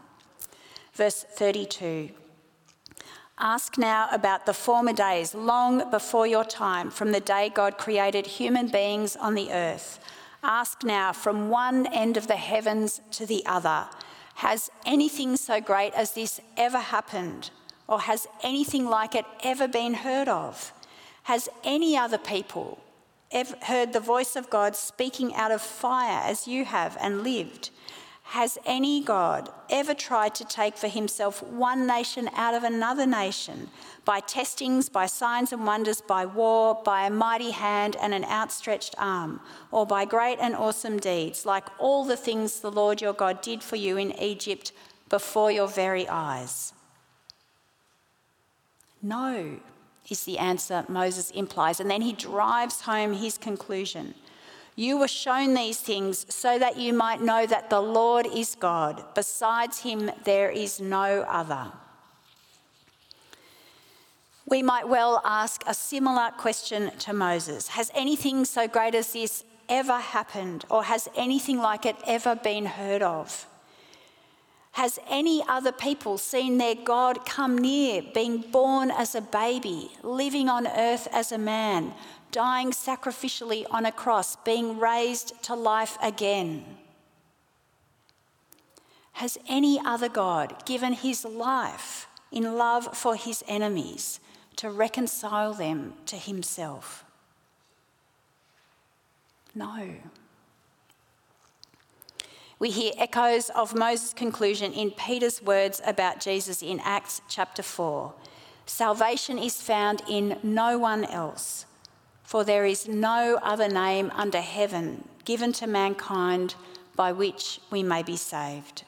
Verse 0.92 1.24
32 1.24 2.10
Ask 3.38 3.78
now 3.78 4.08
about 4.12 4.44
the 4.44 4.52
former 4.52 4.92
days, 4.92 5.34
long 5.34 5.90
before 5.90 6.26
your 6.26 6.44
time, 6.44 6.90
from 6.90 7.12
the 7.12 7.20
day 7.20 7.48
God 7.48 7.78
created 7.78 8.26
human 8.26 8.68
beings 8.68 9.16
on 9.16 9.34
the 9.34 9.50
earth 9.50 9.98
Ask 10.42 10.84
now 10.84 11.12
from 11.12 11.48
one 11.48 11.86
end 11.86 12.16
of 12.16 12.28
the 12.28 12.36
heavens 12.36 13.00
to 13.12 13.26
the 13.26 13.44
other 13.44 13.88
Has 14.36 14.70
anything 14.86 15.36
so 15.36 15.60
great 15.60 15.92
as 15.94 16.12
this 16.12 16.40
ever 16.56 16.78
happened? 16.78 17.50
Or 17.88 18.00
has 18.00 18.28
anything 18.42 18.86
like 18.86 19.14
it 19.14 19.24
ever 19.42 19.66
been 19.66 19.94
heard 19.94 20.28
of? 20.28 20.72
Has 21.24 21.48
any 21.64 21.96
other 21.96 22.18
people 22.18 22.78
ever 23.32 23.56
heard 23.62 23.92
the 23.92 24.00
voice 24.00 24.36
of 24.36 24.48
God 24.48 24.76
speaking 24.76 25.34
out 25.34 25.50
of 25.50 25.60
fire 25.60 26.22
as 26.24 26.46
you 26.46 26.64
have 26.64 26.96
and 27.00 27.24
lived? 27.24 27.70
Has 28.32 28.58
any 28.66 29.02
God 29.02 29.48
ever 29.70 29.94
tried 29.94 30.34
to 30.34 30.44
take 30.44 30.76
for 30.76 30.88
himself 30.88 31.42
one 31.42 31.86
nation 31.86 32.28
out 32.34 32.52
of 32.52 32.62
another 32.62 33.06
nation 33.06 33.70
by 34.04 34.20
testings, 34.20 34.90
by 34.90 35.06
signs 35.06 35.50
and 35.50 35.66
wonders, 35.66 36.02
by 36.02 36.26
war, 36.26 36.78
by 36.84 37.06
a 37.06 37.10
mighty 37.10 37.52
hand 37.52 37.96
and 37.96 38.12
an 38.12 38.26
outstretched 38.26 38.94
arm, 38.98 39.40
or 39.70 39.86
by 39.86 40.04
great 40.04 40.38
and 40.40 40.54
awesome 40.54 40.98
deeds, 40.98 41.46
like 41.46 41.64
all 41.78 42.04
the 42.04 42.18
things 42.18 42.60
the 42.60 42.70
Lord 42.70 43.00
your 43.00 43.14
God 43.14 43.40
did 43.40 43.62
for 43.62 43.76
you 43.76 43.96
in 43.96 44.12
Egypt 44.20 44.72
before 45.08 45.50
your 45.50 45.66
very 45.66 46.06
eyes? 46.06 46.74
No, 49.00 49.58
is 50.10 50.24
the 50.24 50.36
answer 50.36 50.84
Moses 50.86 51.30
implies. 51.30 51.80
And 51.80 51.90
then 51.90 52.02
he 52.02 52.12
drives 52.12 52.82
home 52.82 53.14
his 53.14 53.38
conclusion. 53.38 54.14
You 54.78 54.96
were 54.96 55.08
shown 55.08 55.54
these 55.54 55.80
things 55.80 56.24
so 56.32 56.56
that 56.56 56.76
you 56.76 56.92
might 56.92 57.20
know 57.20 57.46
that 57.46 57.68
the 57.68 57.80
Lord 57.80 58.28
is 58.32 58.54
God. 58.54 59.04
Besides 59.12 59.80
him, 59.80 60.08
there 60.22 60.50
is 60.50 60.80
no 60.80 61.22
other. 61.22 61.72
We 64.46 64.62
might 64.62 64.88
well 64.88 65.20
ask 65.24 65.64
a 65.66 65.74
similar 65.74 66.30
question 66.30 66.92
to 67.00 67.12
Moses 67.12 67.66
Has 67.66 67.90
anything 67.92 68.44
so 68.44 68.68
great 68.68 68.94
as 68.94 69.14
this 69.14 69.42
ever 69.68 69.98
happened, 69.98 70.64
or 70.70 70.84
has 70.84 71.08
anything 71.16 71.58
like 71.58 71.84
it 71.84 71.96
ever 72.06 72.36
been 72.36 72.66
heard 72.66 73.02
of? 73.02 73.48
Has 74.72 75.00
any 75.10 75.42
other 75.48 75.72
people 75.72 76.18
seen 76.18 76.58
their 76.58 76.76
God 76.76 77.26
come 77.26 77.58
near, 77.58 78.00
being 78.14 78.42
born 78.52 78.92
as 78.92 79.16
a 79.16 79.20
baby, 79.20 79.90
living 80.04 80.48
on 80.48 80.68
earth 80.68 81.08
as 81.10 81.32
a 81.32 81.38
man, 81.38 81.94
dying 82.32 82.70
sacrificially 82.70 83.64
on 83.70 83.86
a 83.86 83.92
cross, 83.92 84.36
being 84.36 84.78
raised 84.78 85.42
to 85.44 85.54
life 85.54 85.96
again? 86.02 86.64
Has 89.12 89.38
any 89.48 89.80
other 89.84 90.08
God 90.08 90.64
given 90.64 90.92
his 90.92 91.24
life 91.24 92.06
in 92.30 92.56
love 92.56 92.96
for 92.96 93.16
his 93.16 93.42
enemies 93.48 94.20
to 94.56 94.70
reconcile 94.70 95.54
them 95.54 95.94
to 96.06 96.16
himself? 96.16 97.04
No. 99.54 99.96
We 102.60 102.70
hear 102.70 102.92
echoes 102.96 103.50
of 103.50 103.74
Moses' 103.74 104.12
conclusion 104.12 104.72
in 104.72 104.90
Peter's 104.90 105.42
words 105.42 105.80
about 105.86 106.20
Jesus 106.20 106.62
in 106.62 106.80
Acts 106.80 107.20
chapter 107.28 107.62
4. 107.62 108.12
Salvation 108.66 109.38
is 109.38 109.62
found 109.62 110.02
in 110.08 110.38
no 110.42 110.76
one 110.76 111.04
else, 111.04 111.66
for 112.28 112.44
there 112.44 112.66
is 112.66 112.86
no 112.86 113.38
other 113.42 113.70
name 113.70 114.12
under 114.14 114.42
heaven 114.42 115.08
given 115.24 115.50
to 115.50 115.66
mankind 115.66 116.54
by 116.94 117.10
which 117.10 117.58
we 117.70 117.82
may 117.82 118.02
be 118.02 118.18
saved. 118.18 118.84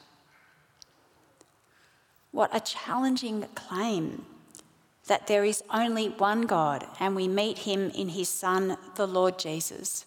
What 2.33 2.55
a 2.55 2.61
challenging 2.61 3.47
claim 3.55 4.27
that 5.07 5.27
there 5.27 5.43
is 5.43 5.65
only 5.73 6.11
one 6.11 6.43
God 6.43 6.87
and 7.01 7.17
we 7.17 7.29
meet 7.29 7.61
him 7.61 7.89
in 7.93 8.11
his 8.11 8.29
Son, 8.29 8.77
the 8.97 9.07
Lord 9.07 9.39
Jesus. 9.39 10.05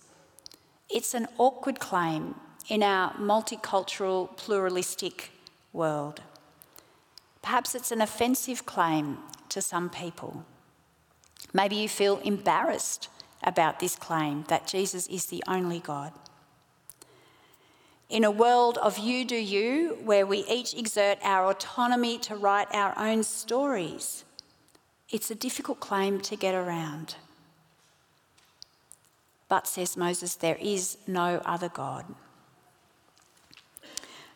It's 0.87 1.15
an 1.15 1.27
awkward 1.39 1.79
claim 1.79 2.35
in 2.69 2.83
our 2.83 3.13
multicultural, 3.13 4.37
pluralistic 4.37 5.31
world. 5.73 6.21
Perhaps 7.41 7.73
it's 7.73 7.91
an 7.91 7.99
offensive 7.99 8.67
claim 8.67 9.17
to 9.49 9.59
some 9.59 9.89
people. 9.89 10.45
Maybe 11.51 11.77
you 11.77 11.89
feel 11.89 12.19
embarrassed 12.19 13.09
about 13.43 13.79
this 13.79 13.95
claim 13.95 14.45
that 14.47 14.67
Jesus 14.67 15.07
is 15.07 15.27
the 15.27 15.43
only 15.47 15.79
God. 15.79 16.13
In 18.09 18.23
a 18.23 18.31
world 18.31 18.77
of 18.77 18.97
you 18.97 19.25
do 19.25 19.35
you, 19.35 19.97
where 20.03 20.25
we 20.25 20.45
each 20.49 20.75
exert 20.75 21.17
our 21.23 21.49
autonomy 21.49 22.19
to 22.19 22.35
write 22.35 22.67
our 22.71 22.93
own 22.97 23.23
stories, 23.23 24.23
it's 25.09 25.31
a 25.31 25.35
difficult 25.35 25.79
claim 25.79 26.19
to 26.21 26.35
get 26.35 26.53
around. 26.53 27.15
But, 29.47 29.67
says 29.67 29.97
Moses, 29.97 30.35
there 30.35 30.57
is 30.59 30.97
no 31.07 31.41
other 31.45 31.69
God. 31.69 32.05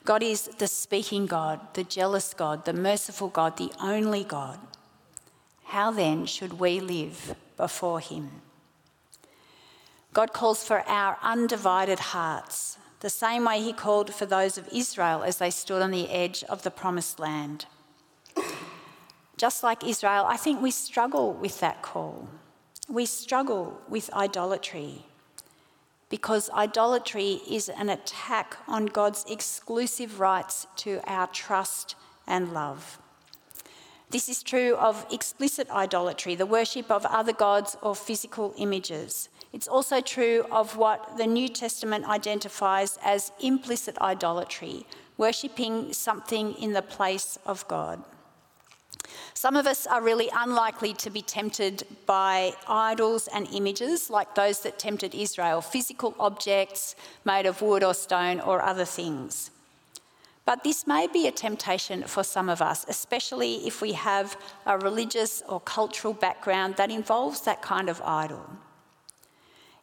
God 0.05 0.23
is 0.23 0.47
the 0.57 0.67
speaking 0.67 1.25
God, 1.25 1.59
the 1.73 1.83
jealous 1.83 2.33
God, 2.33 2.65
the 2.65 2.73
merciful 2.73 3.27
God, 3.27 3.57
the 3.57 3.71
only 3.81 4.23
God. 4.23 4.57
How 5.65 5.91
then 5.91 6.25
should 6.25 6.59
we 6.59 6.79
live 6.79 7.35
before 7.57 7.99
Him? 7.99 8.29
God 10.17 10.33
calls 10.33 10.63
for 10.63 10.81
our 10.89 11.15
undivided 11.21 11.99
hearts, 11.99 12.79
the 13.01 13.09
same 13.11 13.45
way 13.45 13.61
He 13.61 13.71
called 13.71 14.11
for 14.11 14.25
those 14.25 14.57
of 14.57 14.67
Israel 14.73 15.21
as 15.21 15.37
they 15.37 15.51
stood 15.51 15.83
on 15.83 15.91
the 15.91 16.09
edge 16.09 16.43
of 16.45 16.63
the 16.63 16.71
promised 16.71 17.19
land. 17.19 17.67
Just 19.37 19.61
like 19.61 19.83
Israel, 19.83 20.25
I 20.27 20.35
think 20.35 20.59
we 20.59 20.71
struggle 20.71 21.33
with 21.33 21.59
that 21.59 21.83
call. 21.83 22.27
We 22.89 23.05
struggle 23.05 23.79
with 23.87 24.11
idolatry 24.11 25.05
because 26.09 26.49
idolatry 26.49 27.41
is 27.47 27.69
an 27.69 27.89
attack 27.89 28.57
on 28.67 28.87
God's 28.87 29.23
exclusive 29.29 30.19
rights 30.19 30.65
to 30.77 30.99
our 31.05 31.27
trust 31.27 31.95
and 32.25 32.55
love. 32.55 32.97
This 34.09 34.29
is 34.29 34.41
true 34.41 34.77
of 34.77 35.05
explicit 35.11 35.69
idolatry, 35.69 36.33
the 36.33 36.47
worship 36.47 36.89
of 36.89 37.05
other 37.05 37.33
gods 37.33 37.77
or 37.83 37.93
physical 37.93 38.55
images. 38.57 39.29
It's 39.53 39.67
also 39.67 40.01
true 40.01 40.45
of 40.51 40.77
what 40.77 41.17
the 41.17 41.25
New 41.25 41.47
Testament 41.47 42.07
identifies 42.07 42.99
as 43.03 43.31
implicit 43.39 43.97
idolatry, 43.99 44.85
worshipping 45.17 45.93
something 45.93 46.53
in 46.55 46.73
the 46.73 46.81
place 46.81 47.39
of 47.45 47.67
God. 47.67 48.03
Some 49.33 49.55
of 49.55 49.67
us 49.67 49.87
are 49.87 50.01
really 50.01 50.29
unlikely 50.35 50.93
to 50.95 51.09
be 51.09 51.21
tempted 51.21 51.83
by 52.05 52.53
idols 52.67 53.27
and 53.27 53.47
images 53.53 54.09
like 54.09 54.35
those 54.35 54.61
that 54.61 54.79
tempted 54.79 55.15
Israel, 55.15 55.61
physical 55.61 56.15
objects 56.19 56.95
made 57.23 57.45
of 57.45 57.61
wood 57.61 57.83
or 57.83 57.93
stone 57.93 58.39
or 58.39 58.61
other 58.61 58.85
things. 58.85 59.51
But 60.45 60.63
this 60.63 60.87
may 60.87 61.07
be 61.07 61.27
a 61.27 61.31
temptation 61.31 62.03
for 62.03 62.23
some 62.23 62.49
of 62.49 62.61
us, 62.61 62.85
especially 62.87 63.67
if 63.67 63.81
we 63.81 63.93
have 63.93 64.37
a 64.65 64.77
religious 64.77 65.43
or 65.47 65.59
cultural 65.59 66.13
background 66.13 66.77
that 66.77 66.89
involves 66.89 67.41
that 67.41 67.61
kind 67.61 67.89
of 67.89 68.01
idol. 68.01 68.45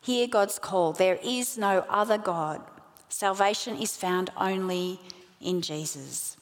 Hear 0.05 0.27
God's 0.27 0.59
call 0.59 0.93
there 0.93 1.19
is 1.25 1.57
no 1.57 1.83
other 1.89 2.19
God. 2.19 2.61
Salvation 3.09 3.79
is 3.81 3.97
found 3.97 4.29
only 4.37 5.01
in 5.41 5.63
Jesus. 5.63 6.37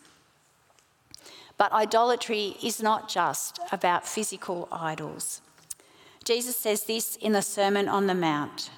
But 1.57 1.71
idolatry 1.71 2.57
is 2.61 2.83
not 2.83 3.09
just 3.09 3.61
about 3.71 4.05
physical 4.05 4.67
idols. 4.73 5.43
Jesus 6.25 6.57
says 6.57 6.83
this 6.83 7.15
in 7.15 7.35
the 7.35 7.41
Sermon 7.41 7.89
on 7.89 8.09
the 8.09 8.17
Mount 8.17 8.71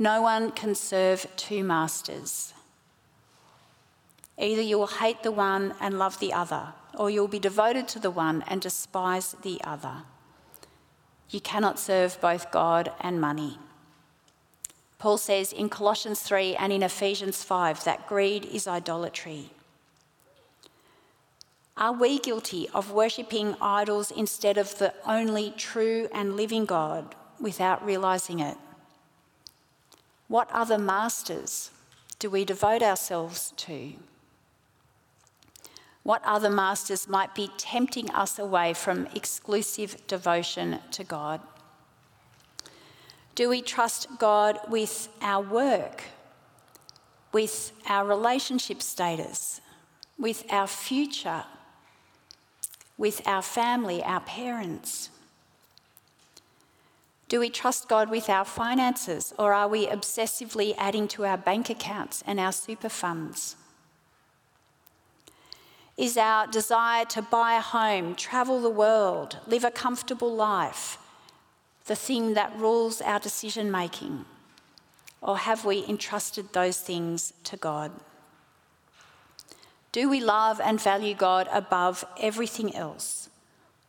No 0.00 0.20
one 0.20 0.50
can 0.50 0.74
serve 0.74 1.28
two 1.36 1.62
masters. 1.62 2.54
Either 4.36 4.62
you 4.62 4.78
will 4.78 4.98
hate 4.98 5.22
the 5.22 5.30
one 5.30 5.74
and 5.80 5.96
love 5.96 6.18
the 6.18 6.32
other, 6.32 6.72
or 6.98 7.08
you'll 7.08 7.28
be 7.28 7.38
devoted 7.38 7.86
to 7.86 8.00
the 8.00 8.10
one 8.10 8.42
and 8.48 8.60
despise 8.60 9.36
the 9.42 9.60
other. 9.62 10.02
You 11.30 11.38
cannot 11.38 11.78
serve 11.78 12.20
both 12.20 12.50
God 12.50 12.90
and 13.00 13.20
money. 13.20 13.60
Paul 14.98 15.18
says 15.18 15.52
in 15.52 15.68
Colossians 15.68 16.20
3 16.20 16.56
and 16.56 16.72
in 16.72 16.82
Ephesians 16.82 17.42
5 17.42 17.84
that 17.84 18.06
greed 18.06 18.44
is 18.46 18.66
idolatry. 18.66 19.50
Are 21.76 21.92
we 21.92 22.18
guilty 22.18 22.68
of 22.72 22.90
worshipping 22.90 23.54
idols 23.60 24.10
instead 24.10 24.56
of 24.56 24.78
the 24.78 24.94
only 25.06 25.52
true 25.58 26.08
and 26.12 26.34
living 26.34 26.64
God 26.64 27.14
without 27.38 27.84
realizing 27.84 28.40
it? 28.40 28.56
What 30.28 30.50
other 30.50 30.78
masters 30.78 31.70
do 32.18 32.30
we 32.30 32.46
devote 32.46 32.82
ourselves 32.82 33.52
to? 33.58 33.92
What 36.02 36.22
other 36.24 36.48
masters 36.48 37.08
might 37.08 37.34
be 37.34 37.50
tempting 37.58 38.10
us 38.10 38.38
away 38.38 38.72
from 38.72 39.06
exclusive 39.14 40.06
devotion 40.06 40.78
to 40.92 41.04
God? 41.04 41.40
Do 43.36 43.48
we 43.48 43.62
trust 43.62 44.08
God 44.18 44.58
with 44.68 45.08
our 45.22 45.42
work, 45.42 46.02
with 47.32 47.70
our 47.88 48.04
relationship 48.04 48.82
status, 48.82 49.60
with 50.18 50.44
our 50.50 50.66
future 50.66 51.44
with 52.98 53.26
our 53.26 53.42
family, 53.42 54.02
our 54.02 54.20
parents? 54.20 55.10
Do 57.28 57.40
we 57.40 57.50
trust 57.50 57.88
God 57.88 58.08
with 58.08 58.30
our 58.30 58.44
finances, 58.44 59.34
or 59.38 59.52
are 59.52 59.68
we 59.68 59.86
obsessively 59.86 60.74
adding 60.78 61.08
to 61.08 61.26
our 61.26 61.36
bank 61.36 61.68
accounts 61.70 62.22
and 62.26 62.38
our 62.38 62.52
super 62.52 62.88
funds? 62.88 63.56
Is 65.96 66.16
our 66.16 66.46
desire 66.46 67.04
to 67.06 67.22
buy 67.22 67.56
a 67.56 67.60
home, 67.60 68.14
travel 68.14 68.60
the 68.60 68.70
world, 68.70 69.38
live 69.46 69.64
a 69.64 69.70
comfortable 69.70 70.34
life 70.34 70.98
the 71.86 71.96
thing 71.96 72.34
that 72.34 72.58
rules 72.58 73.00
our 73.00 73.18
decision 73.18 73.70
making? 73.70 74.24
Or 75.20 75.38
have 75.38 75.64
we 75.64 75.84
entrusted 75.88 76.52
those 76.52 76.80
things 76.80 77.32
to 77.44 77.56
God? 77.56 77.92
Do 79.92 80.08
we 80.08 80.20
love 80.20 80.60
and 80.60 80.80
value 80.80 81.14
God 81.14 81.48
above 81.50 82.04
everything 82.20 82.74
else? 82.74 83.30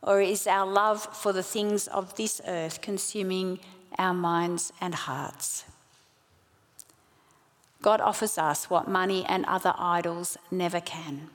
Or 0.02 0.20
is 0.20 0.46
our 0.46 0.66
love 0.66 1.02
for 1.14 1.32
the 1.32 1.42
things 1.42 1.86
of 1.88 2.16
this 2.16 2.40
earth 2.46 2.80
consuming 2.80 3.58
our 3.98 4.14
minds 4.14 4.72
and 4.80 4.94
hearts? 4.94 5.64
God 7.82 8.00
offers 8.00 8.38
us 8.38 8.70
what 8.70 8.88
money 8.88 9.24
and 9.28 9.44
other 9.44 9.74
idols 9.76 10.36
never 10.50 10.80
can. 10.80 11.30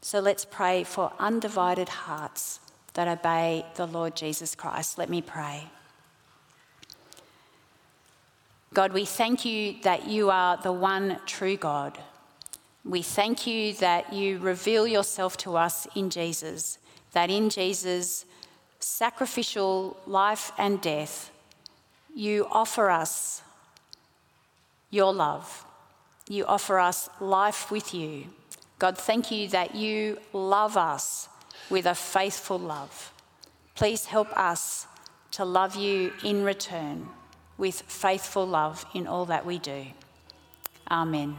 So 0.00 0.20
let's 0.20 0.44
pray 0.44 0.84
for 0.84 1.12
undivided 1.18 1.88
hearts 1.88 2.60
that 2.94 3.08
obey 3.08 3.66
the 3.74 3.86
Lord 3.86 4.16
Jesus 4.16 4.54
Christ. 4.54 4.98
Let 4.98 5.10
me 5.10 5.20
pray. 5.20 5.64
God, 8.72 8.92
we 8.92 9.04
thank 9.04 9.44
you 9.44 9.76
that 9.82 10.08
you 10.08 10.30
are 10.30 10.56
the 10.56 10.72
one 10.72 11.20
true 11.26 11.56
God. 11.56 11.98
We 12.84 13.02
thank 13.02 13.46
you 13.46 13.72
that 13.74 14.12
you 14.12 14.38
reveal 14.38 14.86
yourself 14.86 15.36
to 15.38 15.56
us 15.56 15.86
in 15.94 16.10
Jesus, 16.10 16.78
that 17.12 17.30
in 17.30 17.50
Jesus' 17.50 18.24
sacrificial 18.80 19.96
life 20.06 20.52
and 20.58 20.80
death, 20.80 21.30
you 22.14 22.46
offer 22.50 22.90
us 22.90 23.42
your 24.90 25.12
love. 25.12 25.64
You 26.28 26.44
offer 26.46 26.78
us 26.78 27.08
life 27.20 27.70
with 27.70 27.94
you. 27.94 28.26
God, 28.78 28.98
thank 28.98 29.30
you 29.30 29.48
that 29.48 29.74
you 29.74 30.18
love 30.32 30.76
us 30.76 31.28
with 31.70 31.86
a 31.86 31.94
faithful 31.94 32.58
love. 32.58 33.12
Please 33.74 34.06
help 34.06 34.28
us 34.36 34.86
to 35.32 35.44
love 35.44 35.74
you 35.74 36.12
in 36.22 36.44
return 36.44 37.08
with 37.58 37.82
faithful 37.82 38.46
love 38.46 38.84
in 38.94 39.06
all 39.06 39.26
that 39.26 39.44
we 39.44 39.58
do. 39.58 39.86
Amen. 40.90 41.36